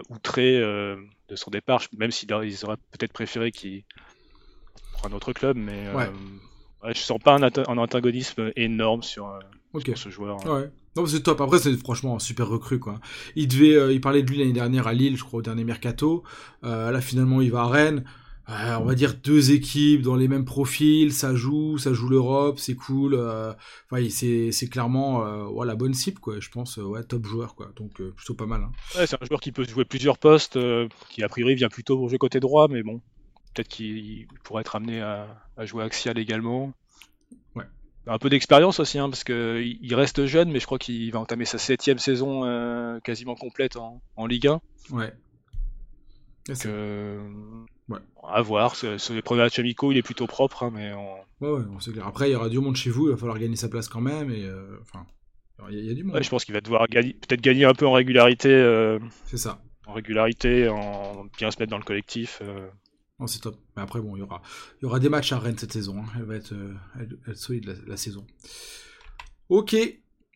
[0.09, 2.49] outrés de son départ, même s'ils auraient
[2.91, 3.85] peut-être préféré qu'il
[4.95, 5.87] prenne un autre club, mais
[6.87, 9.39] je sens pas un, un antagonisme énorme sur,
[9.95, 10.39] ce joueur.
[10.47, 10.61] Hein.
[10.61, 10.71] Ouais.
[10.97, 11.41] Non, c'est top.
[11.41, 13.01] Après, c'est franchement un super recrue, quoi.
[13.37, 15.63] Il devait, euh, il parlait de lui l'année dernière à Lille, je crois, au dernier
[15.63, 16.25] mercato.
[16.65, 18.05] Euh, là, finalement, il va à Rennes.
[18.51, 22.59] Euh, on va dire deux équipes dans les mêmes profils, ça joue, ça joue l'Europe,
[22.59, 23.15] c'est cool.
[23.15, 23.53] Euh,
[23.91, 26.41] enfin, c'est, c'est clairement euh, ouais, la bonne cible, quoi.
[26.41, 27.71] Je pense, ouais, top joueur, quoi.
[27.77, 28.63] Donc plutôt pas mal.
[28.63, 28.73] Hein.
[28.97, 30.59] Ouais, c'est un joueur qui peut jouer plusieurs postes,
[31.11, 33.01] qui a priori vient plutôt pour jouer côté droit, mais bon,
[33.55, 36.75] peut-être qu'il pourrait être amené à, à jouer axial également
[38.07, 41.21] un peu d'expérience aussi, hein, parce que il reste jeune, mais je crois qu'il va
[41.21, 44.61] entamer sa septième saison euh, quasiment complète en, Ligue 1.
[44.91, 45.13] Ouais.
[46.49, 47.21] Donc, euh,
[47.91, 47.99] ouais.
[48.23, 48.75] À voir.
[48.77, 50.93] Sur les premiers matchs amicaux, il est plutôt propre, hein, mais
[51.41, 52.07] ouais, ouais, clair.
[52.07, 54.01] Après, il y aura du monde chez vous, il va falloir gagner sa place quand
[54.01, 55.07] même, et euh, enfin,
[55.71, 56.23] il y, a du monde.
[56.23, 58.99] je pense qu'il va devoir gagner, peut-être gagner un peu en régularité.
[59.27, 59.61] c'est ça.
[59.87, 62.41] En régularité, en bien se mettre dans le collectif
[63.27, 63.57] c'est top.
[63.77, 64.43] Mais après, bon, il y aura,
[64.83, 65.99] y aura des matchs à Rennes cette saison.
[65.99, 66.09] Hein.
[66.17, 66.75] Elle va être, euh,
[67.27, 68.27] elle, solide la, saison.
[69.49, 69.77] Ok.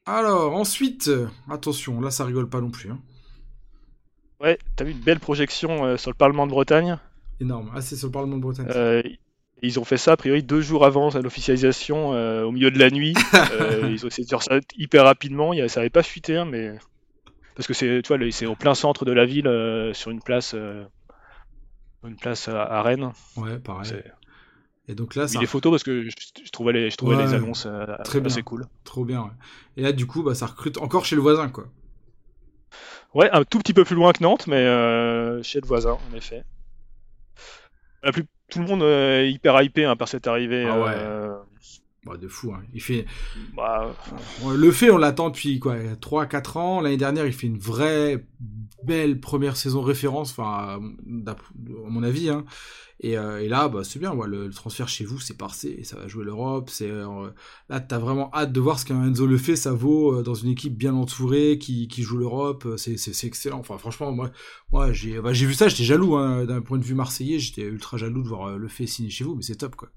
[0.06, 1.10] Alors, ensuite,
[1.50, 2.90] attention, là, ça rigole pas non plus.
[2.90, 3.00] Hein.
[4.40, 6.98] Ouais, t'as vu une belle projection euh, sur le Parlement de Bretagne?
[7.40, 7.70] Énorme.
[7.74, 8.66] Ah, c'est sur le Parlement de Bretagne.
[8.70, 9.02] Euh,
[9.62, 13.14] ils ont fait ça, a priori, deux jours avant l'officialisation, au milieu de la nuit.
[13.88, 15.52] ils ont essayé de faire ça hyper rapidement.
[15.68, 16.74] ça n'avait pas fuité, hein, mais.
[17.54, 19.48] Parce que c'est, tu vois, c'est au plein centre de la ville,
[19.94, 20.54] sur une place
[22.06, 23.12] une place à, Rennes.
[23.36, 23.92] Ouais, pareil.
[24.86, 25.38] Et donc là, ça...
[25.38, 28.66] des photos parce que je, trouvais les, je trouvais les annonces euh, très assez cool.
[28.84, 29.22] Trop bien.
[29.22, 29.30] Ouais.
[29.78, 31.64] Et là, du coup, bah, ça recrute encore chez le voisin, quoi.
[33.14, 36.16] Ouais, un tout petit peu plus loin que Nantes, mais euh, chez le voisin, en
[36.16, 36.44] effet.
[38.04, 38.24] La plus...
[38.50, 40.66] Tout le monde est hyper hypé hein, par cette arrivée.
[40.68, 40.94] Ah ouais.
[42.06, 42.62] Bah, de fou, hein.
[42.74, 43.06] Il fait.
[43.56, 43.94] Bah,
[44.54, 46.80] le fait, on l'attend depuis quoi, 3-4 ans.
[46.80, 48.26] L'année dernière, il fait une vraie
[48.82, 50.78] belle première saison référence, enfin,
[51.26, 51.38] à
[51.88, 52.28] mon avis.
[52.28, 52.44] Hein.
[53.00, 55.80] Et, euh, et, là, bah, c'est bien, ouais, le, le, transfert chez vous, c'est parfait,
[55.82, 56.70] ça va jouer l'Europe.
[56.70, 57.28] C'est euh,
[57.68, 59.56] là, t'as vraiment hâte de voir ce qu'un Enzo le fait.
[59.56, 62.66] Ça vaut euh, dans une équipe bien entourée qui, qui joue l'Europe.
[62.76, 63.58] C'est, excellent.
[63.58, 64.30] Enfin, franchement, moi,
[64.72, 67.38] moi, j'ai, bah, j'ai vu ça, j'étais jaloux hein, d'un point de vue marseillais.
[67.38, 69.90] J'étais ultra jaloux de voir le fait signer chez vous, mais c'est top, quoi.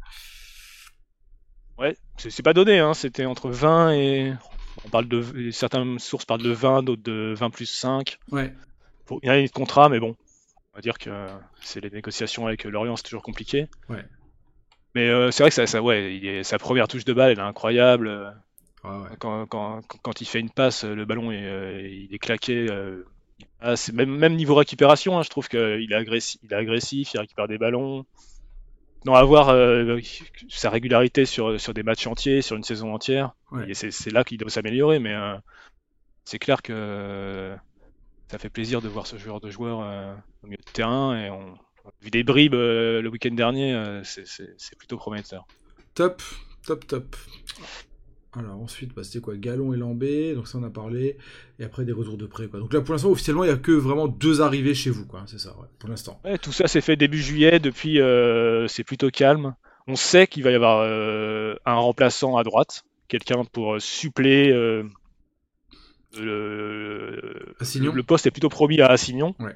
[1.78, 2.94] Ouais, c'est pas donné, hein.
[2.94, 4.34] c'était entre 20 et.
[4.86, 5.52] On parle de.
[5.52, 8.18] Certaines sources parlent de 20, d'autres de 20 plus 5.
[8.32, 8.54] Ouais.
[9.24, 10.16] Il y a une contrat, mais bon.
[10.74, 11.10] On va dire que
[11.62, 13.68] c'est les négociations avec Lorient, c'est toujours compliqué.
[13.90, 14.04] Ouais.
[14.94, 17.32] Mais euh, c'est vrai que ça, ça ouais, il est, sa première touche de balle,
[17.32, 18.36] elle est incroyable.
[18.84, 19.16] Ouais, ouais.
[19.20, 22.68] Quand, quand, quand, il fait une passe, le ballon est, euh, il est claqué.
[22.70, 23.06] Euh,
[23.60, 27.20] ah, même, même niveau récupération, hein, je trouve qu'il est, agressif, il est agressif, il
[27.20, 28.06] récupère des ballons
[29.08, 30.00] non, avoir euh,
[30.50, 33.34] sa régularité sur, sur des matchs entiers, sur une saison entière.
[33.52, 33.70] Ouais.
[33.70, 35.38] Et c'est là qu'il doit s'améliorer, mais euh,
[36.26, 37.56] c'est clair que euh,
[38.30, 41.17] ça fait plaisir de voir ce joueur de joueur euh, au milieu de terrain.
[41.17, 45.48] Et on, on a vu des bribes le week-end dernier, c'est plutôt prometteur.
[45.96, 46.22] Top,
[46.65, 47.15] top, top.
[48.34, 49.36] Alors ensuite, bah, c'était quoi?
[49.36, 51.18] Galon et Lambé, donc ça on a parlé,
[51.60, 52.48] et après des retours de prêt.
[52.48, 52.60] Quoi.
[52.60, 55.24] Donc là pour l'instant, officiellement, il n'y a que vraiment deux arrivées chez vous, quoi.
[55.28, 56.20] c'est ça, ouais, pour l'instant.
[56.24, 59.56] Ouais, tout ça s'est fait début juillet, depuis euh, c'est plutôt calme.
[59.88, 64.52] On sait qu'il va y avoir euh, un remplaçant à droite, quelqu'un pour suppléer.
[64.52, 64.84] Euh,
[66.18, 69.36] le, le poste est plutôt promis à Assignon.
[69.40, 69.56] Ouais.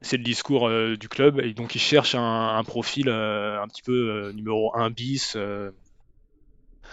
[0.00, 3.68] C'est le discours euh, du club, et donc il cherche un, un profil euh, un
[3.68, 5.36] petit peu numéro 1 bis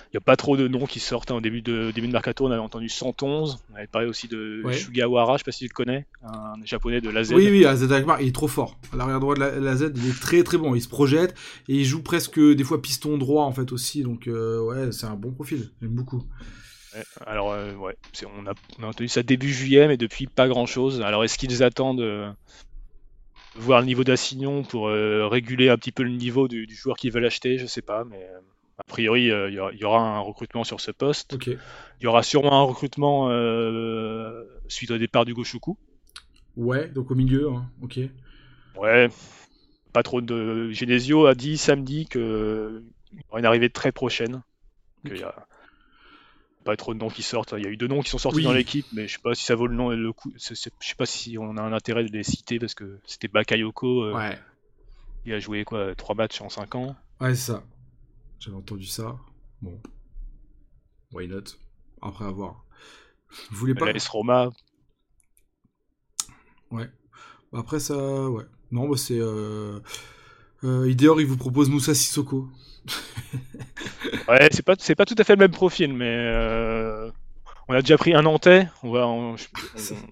[0.07, 1.31] il n'y a pas trop de noms qui sortent.
[1.31, 1.35] Hein.
[1.35, 3.59] Au début de, début de Mercato, on avait entendu 111.
[3.71, 4.73] On avait parlé aussi de Ouais.
[4.73, 7.31] Sugawara, je sais pas si tu le connais, un japonais de l'AZ.
[7.31, 8.77] Oui, oui, AZ Alkmaar, il est trop fort.
[8.93, 10.75] À l'arrière droit de la, la Z, il est très très bon.
[10.75, 11.35] Il se projette
[11.67, 14.03] et il joue presque des fois piston droit en fait aussi.
[14.03, 15.71] Donc euh, ouais, c'est un bon profil.
[15.81, 16.23] J'aime beaucoup.
[16.95, 17.95] Ouais, alors, euh, ouais,
[18.37, 21.01] on, a, on a entendu ça début juillet, mais depuis pas grand chose.
[21.01, 22.31] Alors, est-ce qu'ils attendent euh,
[23.55, 26.75] de voir le niveau d'Assignon pour euh, réguler un petit peu le niveau du, du
[26.75, 27.57] joueur qu'ils veulent acheter?
[27.59, 28.27] Je sais pas, mais
[28.79, 31.37] a priori, euh, il y, aura- il y aura un recrutement sur ce poste.
[31.45, 35.77] Il y aura sûrement un recrutement euh, suite au départ du Goshoku.
[36.55, 37.69] Ouais, donc au milieu, hein.
[37.81, 37.99] ok.
[38.77, 39.09] Ouais,
[39.93, 40.71] pas trop de.
[40.71, 44.41] Genesio a dit samedi que il y aura une arrivée très prochaine.
[45.05, 45.33] Qu'il y a
[46.65, 47.53] pas trop de noms qui sortent.
[47.57, 48.43] Il y a eu deux noms qui sont sortis Oui.
[48.43, 50.31] dans l'équipe, mais je sais pas si ça vaut le nom et le coup.
[50.35, 54.03] Je sais pas si on a un intérêt de les citer parce que c'était Bakayoko.
[54.03, 54.37] euh, Ouais,
[55.25, 56.95] Il a joué quoi, trois matchs en cinq ans.
[57.21, 57.63] ouais, c'est ça.
[58.39, 59.17] J'avais entendu ça.
[59.61, 59.79] Bon.
[61.11, 61.43] Why not?
[62.01, 62.65] Après avoir.
[63.51, 64.49] Vous voulez pas Roma,
[66.71, 66.89] Ouais.
[67.53, 68.45] Après ça, ouais.
[68.71, 69.19] Non, bah c'est.
[69.19, 69.79] Euh...
[70.63, 72.49] Euh, Ideor, il vous propose Moussa Sissoko.
[74.27, 77.11] ouais, c'est pas c'est pas tout à fait le même profil, mais euh,
[77.69, 78.67] on a déjà pris un Nantais.
[78.83, 79.39] On va on, va,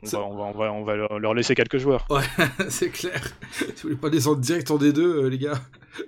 [0.03, 2.05] on va, on va, on va leur- laisser quelques joueurs.
[2.09, 2.21] Ouais,
[2.69, 3.19] c'est clair.
[3.51, 5.59] Si vous voulez pas descendre direct en D2, euh, les gars,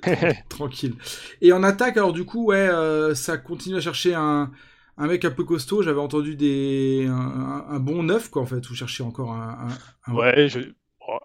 [0.50, 0.96] tranquille.
[1.42, 4.52] Et en attaque, alors du coup, ouais, euh, ça continue à chercher un,
[4.98, 5.82] un mec un peu costaud.
[5.82, 8.66] J'avais entendu des un, bon neuf, quoi, en fait.
[8.68, 9.70] Vous cherchez encore un.
[10.14, 10.60] Ouais, je...
[11.08, 11.18] oh.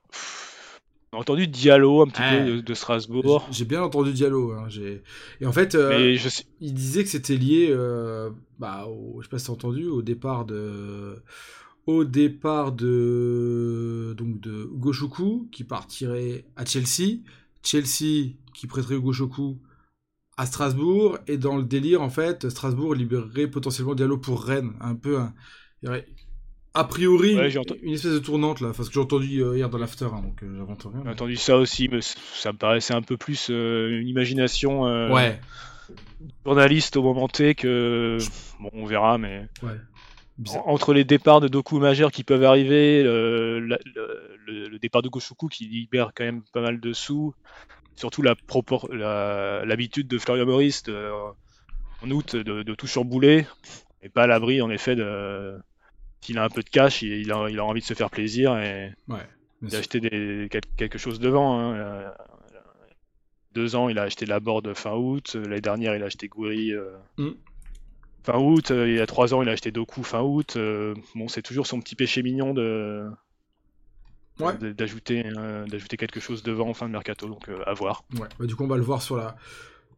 [1.14, 3.46] On a entendu Diallo un petit peu de, de Strasbourg.
[3.50, 4.53] J'ai bien entendu Diallo.
[4.53, 4.68] hein,
[5.40, 6.29] Et en fait, euh, je
[6.61, 10.03] il disait que c'était lié, euh, bah, au, je sais pas si t'as entendu, au
[10.03, 11.22] départ de,
[11.87, 17.20] au départ de, donc de Goshoku qui partirait à Chelsea,
[17.62, 19.59] Chelsea qui prêterait Goshoku
[20.37, 24.96] à Strasbourg et dans le délire en fait, Strasbourg libérerait potentiellement Diallo pour Rennes, un
[24.96, 25.33] peu un,
[25.83, 26.07] il y aurait
[26.74, 27.50] a priori Ouais,
[27.82, 30.42] une espèce de tournante là, parce que j'ai entendu euh, hier dans l'after, hein, donc
[30.42, 31.02] euh, rien.
[31.04, 35.10] J'ai entendu ça aussi, mais ça me paraissait un peu plus euh, une imagination euh,
[35.12, 35.40] Ouais,
[36.44, 38.18] journaliste au moment T que
[38.60, 39.70] bon, on verra, mais ouais.
[40.37, 40.66] Bizarre.
[40.66, 44.78] en- entre les départs de Doku majeurs qui peuvent arriver, le, la- le- le- le
[44.80, 47.34] départ de Goshoku qui libère quand même pas mal de sous,
[47.94, 51.08] surtout la propor- la- l'habitude de Florian Maurice de-
[52.02, 53.46] en août de, de tout chambouler,
[54.02, 55.54] et pas à l'abri en effet de
[56.24, 58.10] s'il a un peu de cash, il, il a, il a envie de se faire
[58.10, 59.26] plaisir et Ouais.
[59.62, 61.58] des, quel- quelque chose devant.
[61.58, 61.74] hein.
[61.76, 62.10] Euh,
[63.52, 65.37] Deux ans, il a acheté la board fin août.
[65.37, 67.30] L'année dernière, il a acheté Gouiri euh, Mm.
[68.24, 68.70] fin août.
[68.72, 70.54] Euh, Il y a trois ans, il a acheté Doku fin août.
[70.56, 73.08] Euh, bon, c'est toujours son petit péché mignon de
[74.40, 74.56] Ouais.
[74.58, 77.28] d'ajouter euh, d'ajouter quelque chose devant en fin de mercato.
[77.28, 78.02] Donc euh, à voir.
[78.14, 79.37] Ouais, bah, du coup, on va le voir sur la.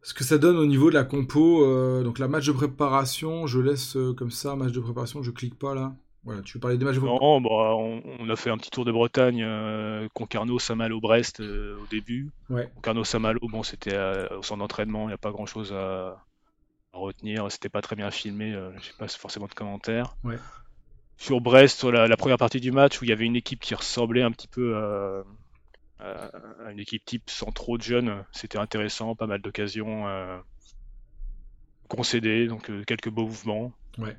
[0.03, 1.65] Ce que ça donne au niveau de la compo.
[1.65, 5.31] euh, donc, la match de préparation, je laisse euh, comme ça, match de préparation, je
[5.31, 5.95] clique pas là.
[6.27, 8.83] Voilà, tu veux parler des matchs Non, bah, on, on a fait un petit tour
[8.83, 9.41] de Bretagne.
[9.43, 12.29] Euh, Concarneau, Saint-Malo, Brest euh, au début.
[12.49, 12.69] Ouais.
[12.75, 15.03] Concarneau, Saint-Malo, bon, c'était euh, au centre d'entraînement.
[15.05, 16.21] Il n'y a pas grand-chose à
[16.93, 17.49] à retenir.
[17.51, 20.15] C'était pas très bien filmé, euh, j'ai pas forcément de commentaires.
[20.25, 20.37] Ouais.
[21.17, 23.61] Sur Brest, sur la, la première partie du match, où il y avait une équipe
[23.61, 25.23] qui ressemblait un petit peu à,
[25.99, 26.29] à-
[26.65, 30.05] à une équipe type sans trop de jeunes, c'était intéressant, pas mal d'occasions
[31.87, 33.71] concédées, donc quelques beaux mouvements.
[33.97, 34.17] Ouais.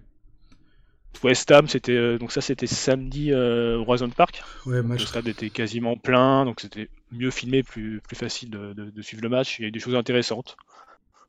[1.22, 4.42] West Ham, c'était euh, donc ça c'était samedi euh, au Roison Park.
[4.66, 8.90] Ouais, Le stade était quasiment plein, donc c'était mieux filmé, plus, plus facile de, de-
[8.90, 9.58] de suivre le match.
[9.58, 10.56] Il y a eu des choses intéressantes.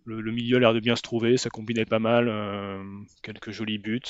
[0.05, 2.83] Le, le milieu a l'air de bien se trouver, ça combinait pas mal, euh,
[3.23, 4.01] quelques jolis buts.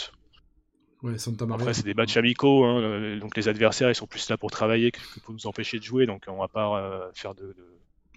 [1.02, 1.62] Ouais, Santa Maria.
[1.64, 4.52] Après, c'est des matchs amicaux, hein, euh, donc les adversaires ils sont plus là pour
[4.52, 7.66] travailler que pour nous empêcher de jouer, donc on va pas euh, faire de, de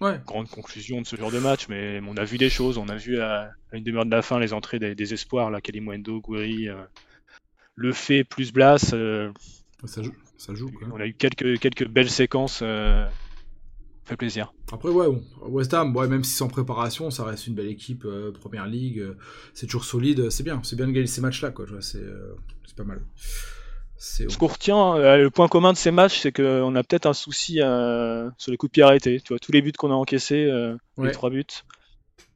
[0.01, 0.19] Ouais.
[0.25, 2.77] grandes conclusions de ce genre de match, mais on a vu des choses.
[2.77, 5.49] On a vu à, à une demi-heure de la fin les entrées des, des espoirs,
[5.51, 6.83] là, Kalimundo, Gouiri, euh,
[7.75, 8.91] Le Fait plus Blas.
[8.93, 9.31] euh,
[9.85, 10.87] Ça joue, ça joue quoi.
[10.93, 12.59] on a eu quelques, quelques belles séquences.
[12.61, 13.05] euh,
[14.05, 14.53] fait plaisir.
[14.71, 18.03] Après, ouais, bon, West Ham, ouais, même si en préparation, ça reste une belle équipe,
[18.03, 19.17] euh, première ligue, euh,
[19.53, 22.03] c'est toujours solide, c'est bien, c'est bien de gagner ces matchs-là, quoi, c'est
[22.75, 23.01] pas mal.
[23.95, 27.59] Ce qu'on retient, le point commun de ces matchs, c'est qu'on a peut-être un souci
[28.37, 29.21] sur les coups de pied arrêtés.
[29.21, 30.51] Tu vois, tous les buts qu'on a encaissés,
[30.97, 31.05] Ouais.
[31.07, 31.45] les trois buts,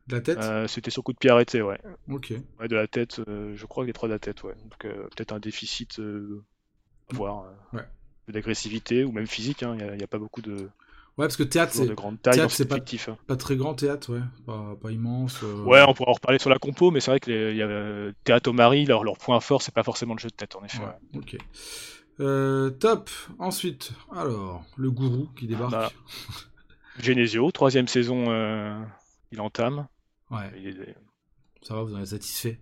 [0.07, 1.79] de la tête euh, c'était sur coup de pied arrêté, ouais.
[2.09, 2.33] Ok.
[2.59, 4.55] Ouais, de la tête, euh, je crois que les trois de la tête, ouais.
[4.63, 7.45] Donc euh, peut-être un déficit à voir.
[7.73, 7.83] Ouais.
[8.29, 9.77] D'agressivité ou même physique, hein.
[9.79, 10.69] il n'y a, pas beaucoup de
[11.17, 13.17] Ouais, parce que théâtre, c'est de grande taille c'est pas- hein.
[13.25, 15.41] pas très grand théâtre, ouais, pas, pas immense.
[15.41, 18.11] Ouais, on pourra en reparler sur la compo, mais c'est vrai que les, y a,
[18.23, 20.79] Théâtre Marie, leur, leur point fort, c'est pas forcément le jeu de tête, en effet.
[20.79, 21.19] ouais,
[22.19, 22.79] ok.
[22.79, 23.09] Top.
[23.39, 25.71] Ensuite, alors, le gourou qui débarque.
[25.71, 25.91] Bah.
[26.99, 28.25] Genesio, troisième saison,
[29.31, 29.87] il entame.
[30.31, 30.95] Ouais, Il est-
[31.63, 32.59] ça va, vous en êtes satisfait?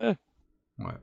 [0.00, 0.16] Ouais.
[0.78, 0.94] Ouais.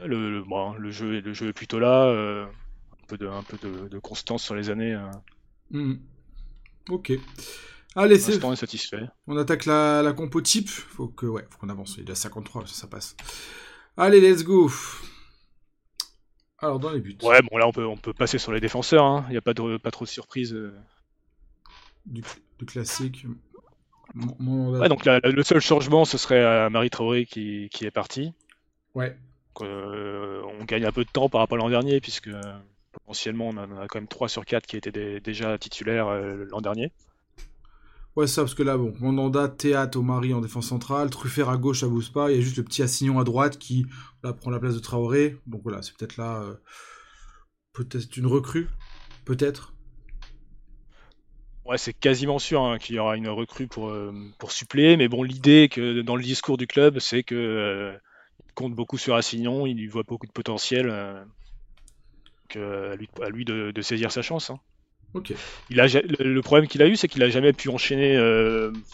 [0.00, 3.26] Le, le, bon, le jeu, est- le jeu est plutôt là, euh, un peu de,
[3.28, 4.94] un peu de, de constance sur les années.
[4.94, 5.10] euh,
[5.70, 6.00] Mhm.
[6.90, 7.12] Ok.
[7.96, 9.02] Allez, c'est l'instant, on est satisfait.
[9.26, 10.68] On attaque la, la compo type.
[10.68, 11.96] Faut que, ouais, faut qu'on avance.
[11.98, 13.16] Il est à 53, ça, ça passe.
[13.96, 14.70] Allez, let's go.
[16.58, 17.16] Alors, dans les buts.
[17.22, 19.24] Ouais, bon là on peut, on peut passer sur les défenseurs, hein.
[19.28, 20.54] il n'y a pas, de, pas trop de surprises.
[20.54, 20.74] euh.
[22.06, 22.22] Du,
[22.58, 23.26] du classique.
[24.14, 27.84] Mon- mon- Ouais, donc la- le seul changement ce serait à Marie Traoré qui, qui
[27.84, 28.32] est parti.
[28.94, 29.16] Ouais.
[29.56, 32.40] Donc, euh, on gagne un peu de temps par rapport à l'an dernier puisque euh,
[32.92, 36.44] potentiellement on en a quand même 3 sur 4 qui étaient des- déjà titulaires euh,
[36.50, 36.92] l'an dernier.
[38.16, 41.80] Ouais, ça, parce que là, bon, Mandanda, Théâtre, Omari en défense centrale, Truffert à gauche,
[41.80, 42.30] ça bouge pas.
[42.30, 43.86] Il y a juste le petit Assignon à droite qui
[44.22, 45.36] là, prend la place de Traoré.
[45.48, 46.40] Donc voilà, c'est peut-être là.
[46.42, 46.54] euh,
[47.72, 48.68] peut-être une recrue.
[49.24, 49.73] Peut-être.
[51.64, 55.08] Ouais, c'est quasiment sûr hein, qu'il y aura une recrue pour, euh, pour suppléer, mais
[55.08, 57.96] bon, l'idée que dans le discours du club, c'est que euh,
[58.46, 61.24] il compte beaucoup sur Assignon, il y voit beaucoup de potentiel, euh,
[62.48, 64.50] que, à lui, à lui de, de saisir sa chance.
[64.50, 64.60] hein.
[65.70, 68.16] Il a, le problème qu'il a eu, c'est qu'il a jamais pu enchaîner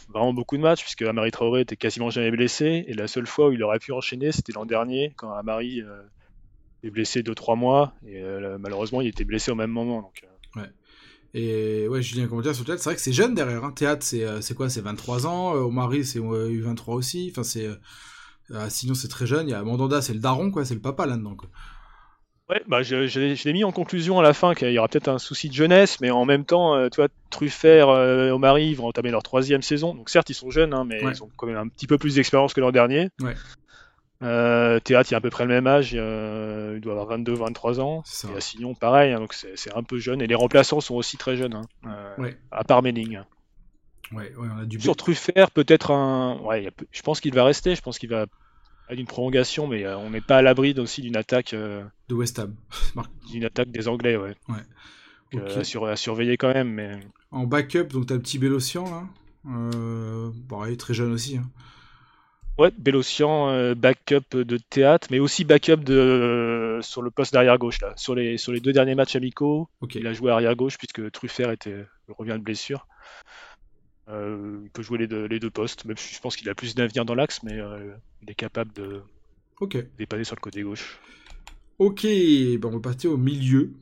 [0.08, 3.48] vraiment beaucoup de matchs, puisque Amari Traoré était quasiment jamais blessé, et la seule fois
[3.48, 5.82] où il aurait pu enchaîner, c'était l'an dernier, quand Amari
[6.84, 8.22] est blessé 2-3 mois, et
[8.58, 10.02] malheureusement, il était blessé au même moment.
[10.02, 10.22] Donc,
[11.34, 13.64] Et ouais, Julien, comment dire sur le théâtre, c'est vrai que c'est jeune derrière.
[13.64, 13.72] Hein.
[13.72, 14.68] Théâtre, c'est euh, c'est quoi?
[14.68, 15.54] C'est 23 ans.
[15.54, 17.28] Euh, Omari, c'est euh, eu 23 aussi.
[17.32, 17.66] Enfin, c'est.
[17.66, 17.74] Euh,
[18.52, 19.46] Assignon, c'est très jeune.
[19.46, 20.64] Il y a Mandanda, c'est le daron, quoi.
[20.64, 21.36] C'est le papa là-dedans.
[22.48, 24.78] Ouais, bah je, je l'ai je l'ai mis en conclusion à la fin qu'il y
[24.80, 28.32] aura peut-être un souci de jeunesse, mais en même temps, euh, tu vois, Truffert, euh,
[28.32, 29.94] Omari ils vont entamer leur troisième saison.
[29.94, 31.12] Donc certes, ils sont jeunes, hein, mais Ouais.
[31.14, 33.08] ils ont quand même un petit peu plus d'expérience que l'an dernier.
[33.20, 33.36] Ouais.
[34.22, 37.80] Euh, Théâtre, il a à peu près le même âge, euh, il doit avoir 22-23
[37.80, 38.02] ans.
[38.04, 38.28] Ça.
[38.30, 40.20] Et Assignon, pareil, hein, donc c'est un peu jeune.
[40.20, 42.38] Et les remplaçants sont aussi très jeunes, hein, euh, Ouais.
[42.50, 43.20] à part Menning.
[44.12, 46.38] Ouais, ouais, on a du Sur Truffert, peut-être un.
[46.40, 48.26] Ouais, a je pense qu'il va rester, je pense qu'il va
[48.88, 52.38] à une prolongation, mais euh, on n'est pas à l'abri aussi d'une attaque, de West
[52.40, 52.56] Ham.
[53.30, 54.34] D'une attaque des Anglais, ouais.
[55.32, 55.50] Donc, Ok.
[55.50, 56.98] euh, à, sur- à surveiller quand même, mais
[57.30, 59.04] En backup, donc t'as le petit Bélocian là.
[60.48, 61.36] Pareil, très jeune aussi.
[61.38, 61.48] Hein.
[62.60, 67.58] Ouais, Bélocian, euh, backup de théâtre, mais aussi backup de euh, sur le poste d'arrière
[67.58, 67.92] gauche là.
[67.96, 69.94] Sur les sur les deux derniers matchs amicaux, Ok.
[69.96, 72.86] il a joué arrière gauche puisque Truffert était revient de blessure.
[74.08, 76.54] Euh, il peut jouer les deux, les deux postes, même si je pense qu'il a
[76.54, 79.02] plus d'avenir dans l'axe, mais euh, il est capable de
[79.60, 79.76] Ok.
[79.98, 80.98] dépanner sur le côté gauche.
[81.78, 83.72] Ok, ben on va partir au milieu.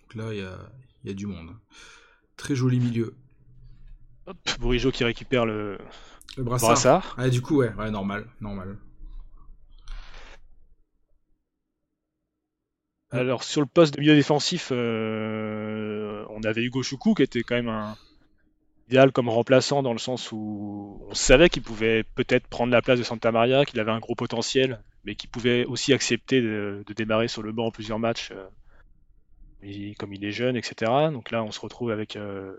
[0.00, 0.58] Donc là, il y a,
[1.02, 1.50] il y a du monde.
[2.36, 3.14] Très joli milieu.
[4.26, 5.76] Hop, Bourigeau qui récupère le
[6.36, 6.70] Le brassard.
[6.70, 7.14] brassard.
[7.18, 8.76] Ah, du coup, ouais, ouais, normal, normal.
[13.14, 17.54] Alors sur le poste de milieu défensif, euh, on avait Hugo Choukou qui était quand
[17.54, 17.96] même un
[18.88, 22.98] idéal comme remplaçant dans le sens où on savait qu'il pouvait peut-être prendre la place
[22.98, 26.92] de Santa Maria, qu'il avait un gros potentiel, mais qu'il pouvait aussi accepter de, de
[26.92, 28.48] démarrer sur le banc en plusieurs matchs, euh,
[29.62, 30.90] et comme il est jeune, etc.
[31.12, 32.56] Donc là, on se retrouve avec euh,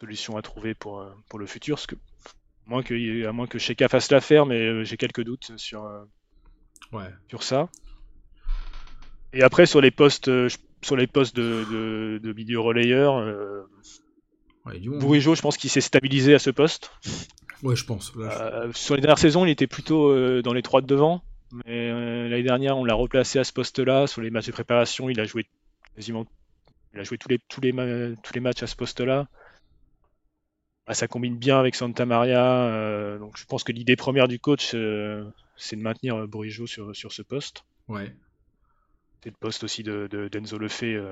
[0.00, 1.74] solution à trouver pour, pour le futur.
[1.74, 1.98] Parce que, à
[2.66, 5.88] moins que, à moins que Sheka fasse l'affaire, mais j'ai quelques doutes sur,
[6.92, 7.10] ouais.
[7.28, 7.68] sur ça.
[9.32, 10.30] Et après, sur les postes,
[10.82, 13.62] sur les postes de, de, milieu relayeur, euh,
[14.64, 16.92] Bourigeau, je pense qu'il s'est stabilisé à ce poste.
[17.62, 18.12] Ouais, je pense.
[18.74, 21.22] sur les dernières saisons, il était plutôt dans les trois de devant.
[21.66, 21.88] Mais
[22.28, 24.06] l'année dernière, on l'a replacé à ce poste-là.
[24.06, 25.46] Sur les matchs de préparation, il a joué
[25.94, 26.26] quasiment
[26.94, 27.72] il a joué tous les, tous les,
[28.22, 29.28] tous les matchs à ce poste-là.
[30.92, 32.44] Ah, ça combine bien avec Santa Maria.
[32.44, 35.24] Euh, donc je pense que l'idée première du coach, euh,
[35.56, 37.64] c'est de maintenir euh, Bourigeau sur, sur ce poste.
[37.88, 38.14] Ouais.
[39.22, 41.08] C'est le poste aussi de, de d'Enzo Lefebvre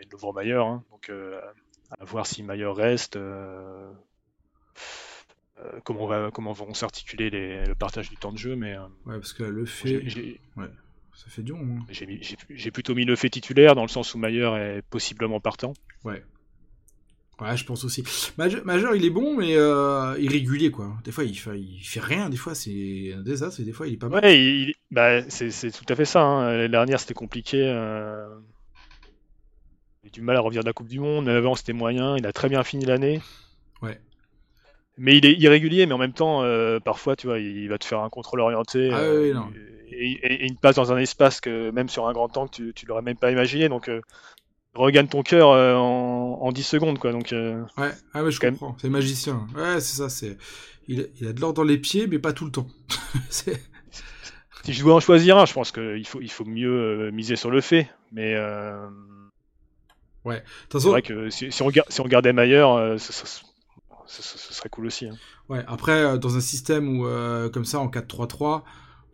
[0.00, 0.52] et de Laurent Mayer.
[0.52, 0.84] Hein.
[0.92, 3.18] Donc à voir si Mayer reste.
[5.82, 8.54] comment, va, comment vont s'articuler le partage du temps de jeu.
[8.54, 10.38] Mais, ouais, parce que Lefebvre.
[10.56, 10.70] Ouais.
[11.14, 11.84] Ça fait dur, hein.
[11.90, 15.72] J'ai plutôt mis le fait titulaire dans le sens où Mayer est possiblement partant.
[16.04, 16.22] Ouais.
[17.40, 18.04] Ouais, je pense aussi.
[18.36, 20.92] Majeur, il est bon, mais euh, irrégulier, quoi.
[21.04, 22.28] Des fois, il fait, il fait rien.
[22.28, 23.60] Des fois, c'est un désastre.
[23.60, 24.24] Et des fois, il est pas mal.
[24.24, 26.22] Ouais, bah, c'est tout à fait ça.
[26.22, 26.52] Hein.
[26.52, 27.62] L'année dernière, c'était compliqué.
[27.64, 28.28] Euh...
[30.04, 31.24] Il a du mal à revenir de la Coupe du Monde.
[31.26, 32.16] Mais avant, c'était moyen.
[32.16, 33.20] Il a très bien fini l'année.
[33.80, 33.98] Ouais.
[34.98, 37.84] Mais il est irrégulier, mais en même temps, euh, parfois, tu vois, il va te
[37.84, 38.90] faire un contrôle orienté.
[38.92, 39.48] Ah, oui, non
[39.94, 42.86] et, il passe dans un espace que même sur un grand temps que tu, tu
[42.86, 43.68] l'aurais même pas imaginé.
[43.68, 44.00] Donc euh,
[44.74, 47.12] regagne ton cœur euh, en, en, 10 secondes quoi.
[47.12, 48.76] Donc euh, ouais, ah je comprends.
[48.80, 49.46] C'est magicien.
[49.54, 50.08] Ouais, c'est ça.
[50.08, 50.36] C'est
[50.88, 52.66] il, il, a de l'or dans les pieds, mais pas tout le temps.
[53.30, 53.52] si
[54.66, 57.60] je dois en choisir un, je pense qu'il faut il faut mieux miser sur le
[57.60, 57.88] fait.
[58.12, 58.36] Mais
[60.24, 60.42] ouais.
[60.70, 65.06] C'est vrai que si, si, on, si on regardait Maillard, ce, ce, serait cool aussi.
[65.06, 65.16] Hein.
[65.48, 65.64] Ouais.
[65.66, 68.62] Après, dans un système où comme ça en 4-3-3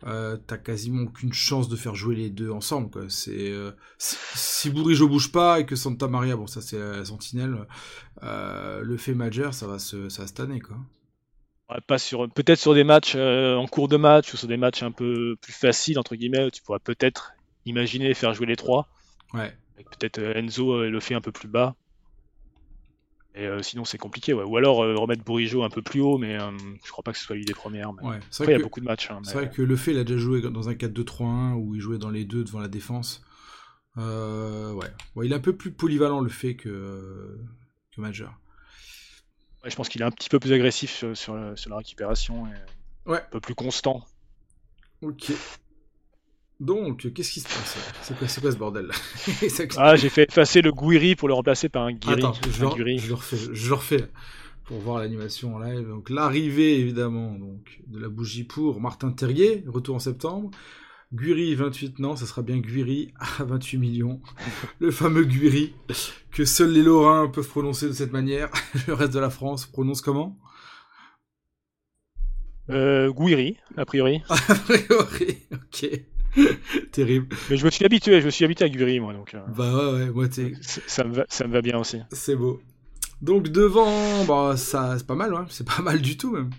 [0.05, 2.89] euh, t'as quasiment aucune chance de faire jouer les deux ensemble.
[2.89, 3.03] Quoi.
[3.09, 7.67] C'est, euh, si Bourigeau bouge pas et que Santa Maria, bon ça c'est la sentinelle,
[8.23, 10.77] euh, le fait majeur, ça va se, ça va se tanner quoi.
[11.87, 14.91] pas sur, peut-être sur des matchs en cours de match ou sur des matchs un
[14.91, 17.33] peu plus faciles entre guillemets, tu pourrais peut-être
[17.65, 18.87] imaginer faire jouer les trois.
[19.33, 19.53] Ouais.
[19.97, 21.75] Peut-être Enzo le fait un peu plus bas.
[23.35, 24.33] Et euh, sinon, c'est compliqué.
[24.33, 24.43] Ouais.
[24.43, 26.51] Ou alors euh, remettre Bourigeau un peu plus haut, mais euh,
[26.83, 27.93] je crois pas que ce soit l'idée première.
[27.93, 28.03] Mais...
[28.03, 29.11] Ouais, Après, il y a beaucoup de matchs.
[29.11, 31.81] Hein, c'est vrai que Le Fait, il a déjà joué dans un 4-2-3-1 où il
[31.81, 33.23] jouait dans les deux devant la défense.
[33.95, 34.03] ouais.
[35.15, 35.25] ouais.
[35.25, 37.37] Il est un peu plus polyvalent, Le Fait, que,
[37.95, 38.33] que Major.
[39.63, 42.47] Ouais, je pense qu'il est un petit peu plus agressif sur, sur, sur la récupération.
[42.47, 43.11] Et.
[43.11, 44.05] Un peu plus constant.
[45.01, 45.31] Ok.
[46.59, 48.91] Donc, qu'est-ce qui se passe C'est quoi, quoi, ce bordel?
[49.77, 52.19] Ah, j'ai fait effacer le Guiri pour le remplacer par un Guiri.
[52.19, 54.09] Attends, je, le refais, je refais
[54.65, 55.87] pour voir l'animation en live.
[55.87, 60.51] Donc, l'arrivée, évidemment, donc, de la bougie pour Martin Terrier, retour en septembre.
[61.13, 64.21] Guiri, 28, non, ça sera bien Guiri à 28 millions.
[64.79, 65.73] le fameux Guiri
[66.31, 68.49] que seuls les Lorrains peuvent prononcer de cette manière.
[68.87, 70.37] le reste de la France prononce comment?
[72.69, 74.21] Euh, Guiri, a priori.
[74.29, 75.89] a priori, ok.
[76.91, 77.35] Terrible.
[77.49, 79.13] Mais je me suis habitué, je me suis habitué à Guri, moi.
[79.13, 80.53] Donc, euh, Bah ouais, ouais, moi t'es.
[80.61, 81.99] Ça me, va, ça me va bien aussi.
[82.11, 82.61] C'est beau.
[83.21, 85.41] Donc devant, bah ça, c'est pas mal, ouais.
[85.49, 86.51] c'est pas mal du tout même.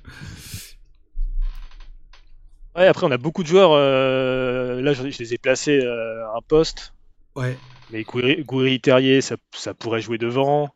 [2.77, 3.73] Ouais, après on a beaucoup de joueurs.
[3.73, 6.93] Euh, là, je, les ai placés euh, à un poste.
[7.35, 7.57] Ouais.
[7.91, 10.69] Mais Gouiri Terrier, ça, ça, pourrait jouer devant.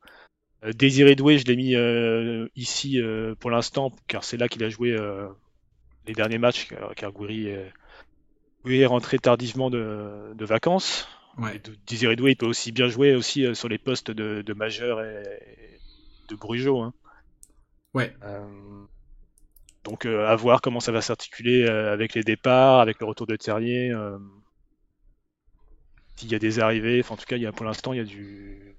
[0.74, 1.76] Désiré Doué, je l'ai mis
[2.56, 2.98] ici
[3.38, 4.96] pour l'instant, car c'est là qu'il a joué
[6.06, 7.54] les derniers matchs, car Gouiri
[8.64, 11.08] oui, rentré tardivement de, de vacances.
[11.38, 11.60] Ouais.
[11.86, 15.02] Désiré Doué, il peut aussi bien jouer aussi euh, sur les postes de, de majeur
[15.02, 15.80] et
[16.28, 16.80] de Brugeot.
[16.80, 16.94] Hein.
[17.92, 18.14] Ouais.
[18.22, 18.46] Euh,
[19.82, 23.36] donc euh, à voir comment ça va s'articuler avec les départs, avec le retour de
[23.36, 23.92] Terrier.
[26.16, 27.96] S'il y a des arrivées, enfin, en tout cas, il y a, pour l'instant, il
[27.96, 28.76] y a du,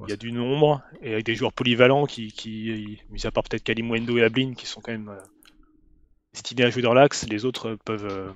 [0.00, 3.44] il y a du nombre et avec des joueurs polyvalents qui, qui mis à part
[3.44, 5.16] peut-être Kalimwendo et Ablin, qui sont quand même
[6.32, 8.34] destinés à jouer dans l'axe, les autres peuvent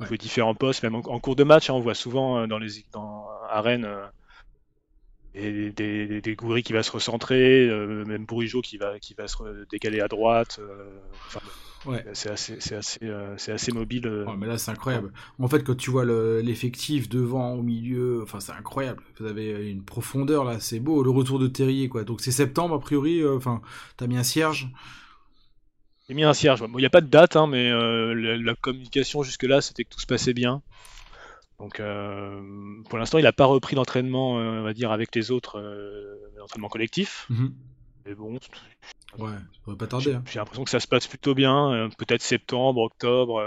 [0.00, 1.70] jouer différents postes, même en, cours de match.
[1.70, 6.82] Hein, on voit souvent euh, dans les dans, à Rennes euh, des, des, qui va
[6.82, 10.60] se recentrer, euh, même Bourigeau qui va, qui va se décaler à droite.
[11.26, 11.40] Enfin,
[11.86, 12.04] ouais.
[12.12, 13.00] C'est assez, c'est assez,
[13.36, 14.26] c'est assez mobile.
[14.38, 15.12] mais là, c'est incroyable.
[15.40, 19.02] En fait, quand tu vois l'effectif devant, au milieu, enfin, c'est incroyable.
[19.18, 21.02] Vous avez une profondeur là, c'est beau.
[21.02, 22.04] Le retour de Terrier, quoi.
[22.04, 23.26] Donc c'est septembre a priori.
[23.26, 23.60] Enfin,
[23.96, 24.68] t'as mis un cierge.
[26.08, 26.62] J'ai mis un cierge.
[26.68, 30.00] il n'y a pas de date, hein, mais euh, la, communication jusque-là, c'était que tout
[30.00, 30.62] se passait bien.
[31.58, 32.40] Donc, euh,
[32.90, 35.60] pour l'instant, il n'a pas repris d'entraînement, euh, on va dire, avec les autres,
[36.36, 37.26] l'entraînement collectif.
[37.30, 37.54] Mhm.
[38.06, 38.34] Mais bon.
[39.18, 40.14] Ouais, ça pourrait pas tarder.
[40.14, 40.22] Hein.
[40.30, 41.88] J'ai l'impression que ça se passe plutôt bien.
[41.96, 43.42] Peut-être septembre, octobre.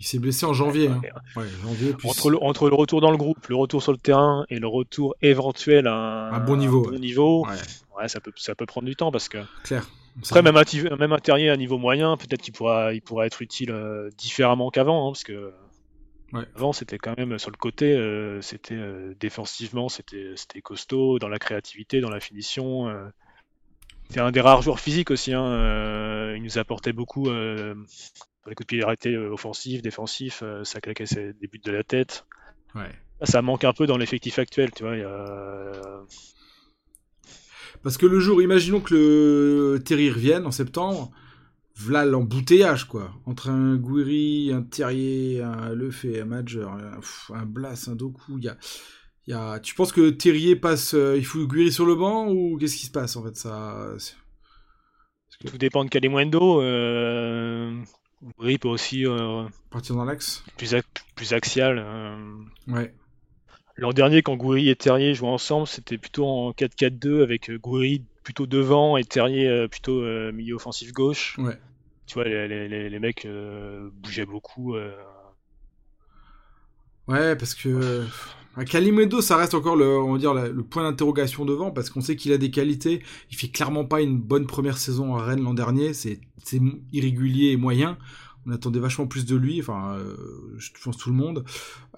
[0.00, 0.88] Il s'est blessé en janvier.
[0.88, 1.00] hein.
[1.36, 4.44] Ouais, janvier Entre le, entre le retour dans le groupe, le retour sur le terrain
[4.48, 6.98] et le retour éventuel à un, Un bon niveau, ouais.
[6.98, 7.54] niveau, Ouais,
[7.98, 9.86] ouais, ça, peut, ça peut prendre du temps parce que clair.
[10.18, 13.42] Après même un, même un terrier à niveau moyen, peut-être qu'il pourra, il pourra être
[13.42, 15.52] utile euh, différemment qu'avant, hein, parce que
[16.32, 16.44] Ouais.
[16.56, 21.38] avant c'était quand même sur le côté, euh, c'était euh, défensivement, c'était costaud dans la
[21.38, 22.92] créativité, dans la finition.
[24.08, 25.32] C'était un des rares joueurs physiques aussi.
[25.32, 27.74] Hein, il nous apportait beaucoup les
[28.54, 30.42] coups de pied arrêtés offensifs, défensifs.
[30.64, 32.26] ça claquait ses- des buts de la tête.
[32.74, 32.90] Ouais.
[33.22, 34.96] Ça manque un peu dans l'effectif actuel, tu vois.
[34.96, 36.02] il y a-
[37.84, 41.12] Parce que le jour, imaginons que le Terry revienne en septembre,
[41.76, 43.12] voilà l'embouteillage, quoi.
[43.26, 46.72] Entre un Gouiri, un Terrier, un Lefebvre, un Major,
[47.34, 48.56] un, Blas, un Doku, il y a,
[49.28, 49.60] y a...
[49.60, 52.86] Tu penses que Terrier passe, euh, il fout Gouiri sur le banc, ou qu'est-ce qui
[52.86, 53.92] se passe, en fait, ça...
[53.98, 54.14] c'est-
[55.46, 56.62] Tout dépend de Calimundo.
[56.62, 57.76] Euh...
[58.38, 61.78] Gouiri peut aussi euh, Partir dans l'axe plus, ac- plus axial.
[61.78, 62.16] euh.
[62.68, 62.94] Ouais.
[63.76, 68.02] L'an dernier, quand Gouiri et Terrier jouaient ensemble, c'était plutôt en 4-4-2 avec euh, Gouiri
[68.22, 71.36] plutôt devant et Terrier euh, plutôt euh, milieu offensif gauche.
[71.38, 71.58] Ouais.
[72.06, 74.74] Tu vois, les, les- mecs euh, bougeaient beaucoup.
[74.76, 74.92] euh.
[77.08, 78.04] Ouais, parce que
[78.70, 82.00] Calimedo, ça reste encore le, on va dire, la- le point d'interrogation devant, parce qu'on
[82.00, 83.02] sait qu'il a des qualités.
[83.30, 85.92] Il fait clairement pas une bonne première saison à Rennes l'an dernier.
[85.94, 86.60] C'est, c'est
[86.92, 87.98] irrégulier et moyen.
[88.46, 90.16] On attendait vachement plus de lui, enfin, euh,
[90.58, 91.44] je pense tout le monde.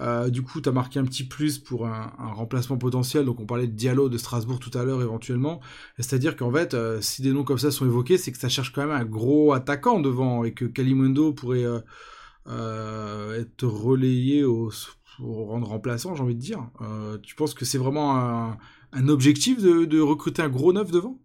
[0.00, 3.24] Euh, du coup, tu as marqué un petit plus pour un, remplacement potentiel.
[3.24, 5.60] Donc, on parlait de Diallo de Strasbourg tout à l'heure, éventuellement.
[5.98, 8.72] C'est-à-dire qu'en fait, euh, si des noms comme ça sont évoqués, c'est que ça cherche
[8.72, 11.64] quand même un gros attaquant devant et que Calimundo pourrait
[12.46, 14.70] être relayé au,
[15.20, 16.70] au rang de remplaçant, j'ai envie de dire.
[17.22, 18.16] Tu penses que c'est vraiment
[18.92, 21.18] un, objectif de, de recruter un gros neuf devant?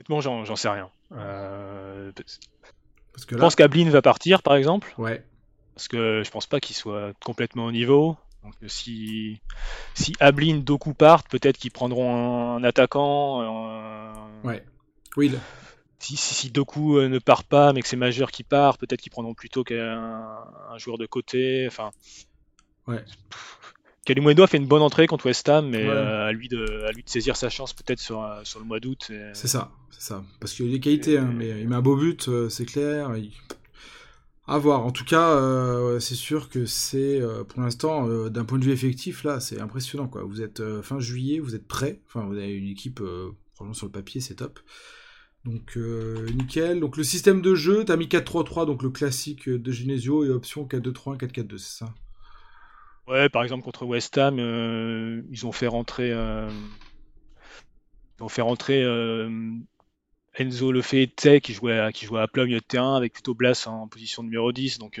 [0.00, 0.90] Honnêtement, j'en sais rien.
[1.12, 2.12] Euh,
[3.12, 5.24] Parce que je pense qu'Ablin va partir, par exemple, ouais,
[5.74, 8.16] parce que je pense pas qu'il soit complètement au niveau.
[8.42, 9.40] Donc, euh, si,
[9.94, 13.42] si Ablin, Doku partent, peut-être qu'ils prendront un, un attaquant.
[13.42, 14.12] euh,
[14.44, 14.64] ouais,
[15.16, 15.38] oui, là,
[15.98, 19.00] si, si, si Doku euh, ne part pas, mais que c'est Majeur qui part, peut-être
[19.00, 20.36] qu'ils prendront plutôt qu'un
[20.70, 21.66] un joueur de côté.
[21.66, 21.90] Enfin,
[22.86, 23.02] ouais,
[24.04, 25.88] Kalimundo a fait une bonne entrée contre West Ham, mais Ouais.
[25.90, 28.66] euh, à, lui de, à lui de saisir sa chance peut-être sur, euh, sur le
[28.66, 29.08] mois d'août.
[29.10, 30.22] et- c'est ça, c'est ça.
[30.40, 33.16] Parce qu'il a des qualités, hein, mais il met un beau but, euh, c'est clair.
[33.16, 33.32] il-
[34.46, 34.84] À voir.
[34.84, 38.64] En tout cas, euh, c'est sûr que c'est, euh, pour l'instant, euh, d'un point de
[38.64, 40.22] vue effectif, là, c'est impressionnant, quoi.
[40.22, 42.02] Vous êtes euh, fin juillet, vous êtes prêts.
[42.08, 44.60] Enfin, vous avez une équipe, euh, franchement, sur le papier, c'est top.
[45.46, 46.78] Donc, euh, nickel.
[46.80, 50.66] Donc, le système de jeu, t'as mis 4-3-3, donc le classique de Genesio, et option
[50.66, 51.94] 4-2-3-1, 4-4-2, c'est ça?
[53.06, 56.48] Ouais, par exemple contre West Ham, euh, ils ont fait rentrer, euh,
[58.18, 59.28] ils ont fait rentrer euh,
[60.38, 63.66] Enzo Lefebvre qui jouait à, qui jouait à plat milieu de terrain avec plutôt Blas
[63.66, 64.78] en position numéro 10.
[64.78, 65.00] Donc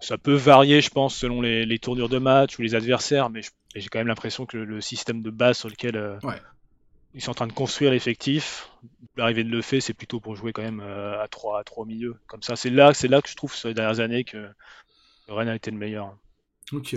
[0.00, 3.42] ça peut varier, je pense, selon les, les tournures de match ou les adversaires, mais
[3.74, 6.40] j'ai quand même l'impression que le, le système de base sur lequel Ouais.
[7.14, 8.70] ils sont en train de construire l'effectif,
[9.16, 12.16] l'arrivée de Lefebvre, c'est plutôt pour jouer quand même à 3 à 3 au milieu.
[12.26, 14.48] Comme ça, c'est là, c'est là que je trouve sur les dernières années que
[15.28, 16.16] Rennes a été le meilleur.
[16.72, 16.96] Ok.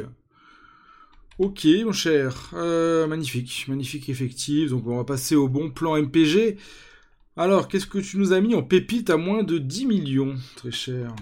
[1.38, 2.50] Ok, mon cher.
[2.54, 4.72] Euh, magnifique, magnifique effectif.
[4.72, 6.58] Donc, on va passer au bon plan MPG.
[7.36, 10.72] Alors, qu'est-ce que tu nous as mis en pépite à moins de 10 millions Très
[10.72, 11.14] cher?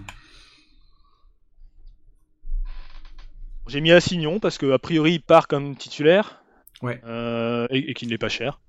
[3.67, 6.41] J'ai mis Assignon parce que a priori il part comme titulaire
[6.81, 7.01] Ouais.
[7.05, 8.59] euh, et, et qu'il n'est pas cher.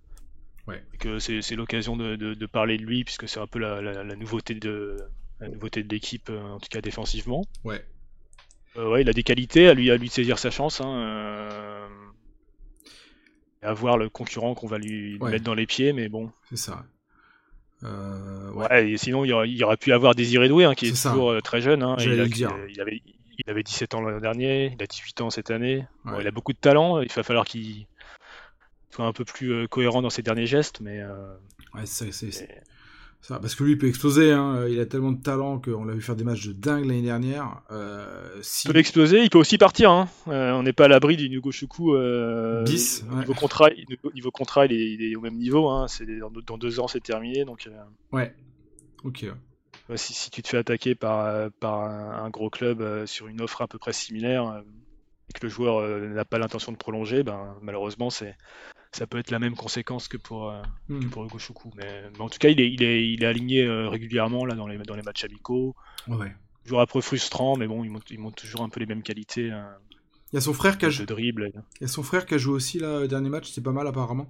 [0.66, 0.82] Ouais.
[0.94, 3.80] Et que c'est l'occasion de, de- de parler de lui puisque c'est un peu la,
[3.82, 4.96] la- la nouveauté de
[5.38, 7.44] la nouveauté de l'équipe euh, en tout cas défensivement.
[7.62, 7.84] Ouais.
[8.78, 10.80] Euh, ouais, il a des qualités, à lui à lui de saisir sa chance.
[10.80, 11.86] Hein, euh,
[13.62, 15.30] et à voir le concurrent qu'on va lui Ouais.
[15.30, 16.30] mettre dans les pieds, mais bon.
[16.50, 16.84] C'est ça.
[17.82, 18.66] Euh, ouais.
[18.68, 18.90] Ouais.
[18.92, 21.40] et sinon il aurait, il y aurait pu avoir Désiré Doué hein, qui est, toujours
[21.42, 21.82] très jeune.
[21.82, 22.50] Hein, il, a- le dire.
[22.70, 23.02] il avait
[23.38, 25.84] il avait 17 ans l'an dernier, il a 18 ans cette année.
[26.06, 27.86] Bon, il a beaucoup de talent, il va falloir qu'il
[28.90, 31.34] soit un peu plus cohérent dans ses derniers gestes, mais euh,
[31.74, 32.06] Ouais, c'est
[33.20, 33.38] ça.
[33.38, 34.32] Parce que lui, il peut exploser.
[34.32, 34.66] Hein.
[34.68, 37.62] Il a tellement de talent qu'on l'a vu faire des matchs de dingue l'année dernière.
[37.70, 38.68] Euh, si...
[38.68, 39.90] il peut exploser, il peut aussi partir.
[39.90, 40.08] Hein.
[40.28, 41.94] Euh, on n'est pas à l'abri du Nugo Choukou.
[41.94, 43.18] Euh, 10, ouais.
[43.20, 43.70] niveau, contrat,
[44.14, 45.68] niveau, contrat, il est, il est au même niveau.
[45.68, 45.88] Hein.
[45.88, 47.44] C'est dans, deux ans, c'est terminé.
[47.44, 47.70] Donc, euh,
[48.12, 48.34] Ouais.
[49.04, 49.24] Ok.
[49.94, 53.28] si, si tu te fais attaquer par, euh, par un, un gros club euh, sur
[53.28, 54.60] une offre à peu près similaire euh,
[55.28, 58.36] et que le joueur euh, n'a pas l'intention de prolonger, ben, malheureusement, c'est
[58.96, 61.00] ça peut être la même conséquence que pour, euh, Hmm.
[61.00, 61.70] que pour Hugo Choukou.
[61.76, 64.54] Mais, mais en tout cas, il est, il est, il est aligné euh, régulièrement là,
[64.54, 65.74] dans, les, dans les matchs amicaux.
[66.08, 66.32] Ouais.
[66.72, 69.52] Un peu frustrant, mais bon, il montre, il montre toujours un peu les mêmes qualités
[69.52, 69.62] euh,
[70.32, 71.52] Il y a son frère qui a, dribble.
[71.80, 73.50] il y a son frère qui a joué aussi là, le dernier match.
[73.50, 74.28] C'est pas mal apparemment.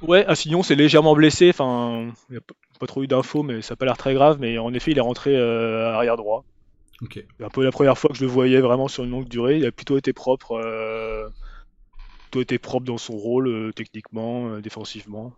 [0.00, 2.40] Ouais, Assignon c'est légèrement blessé, enfin, il n'y a
[2.80, 4.98] pas trop eu d'infos, mais ça n'a pas l'air très grave, mais en effet, il
[4.98, 6.44] est rentré euh, arrière droit.
[7.02, 7.22] Ok.
[7.38, 9.58] C'est un peu la première fois que je le voyais vraiment sur une longue durée,
[9.58, 10.56] il a plutôt été propre,
[12.40, 15.32] été propre dans son rôle, euh, techniquement, euh, défensivement.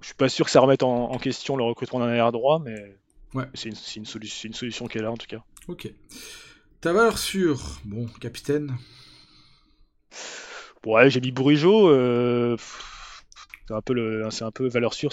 [0.00, 2.60] Je suis pas sûr que ça remette en, en question le recrutement d'un arrière droit,
[2.64, 2.96] mais
[3.34, 3.46] Ouais.
[3.54, 5.42] c'est une, une solu- c'est une solution qui est là en tout cas.
[5.68, 5.88] Ok.
[6.80, 8.76] Ta valeur sûre, bon, capitaine.
[10.86, 12.56] Ouais, j'ai mis Bourigeau, euh,
[13.66, 15.12] c'est un peu le, c'est un peu valeur sûre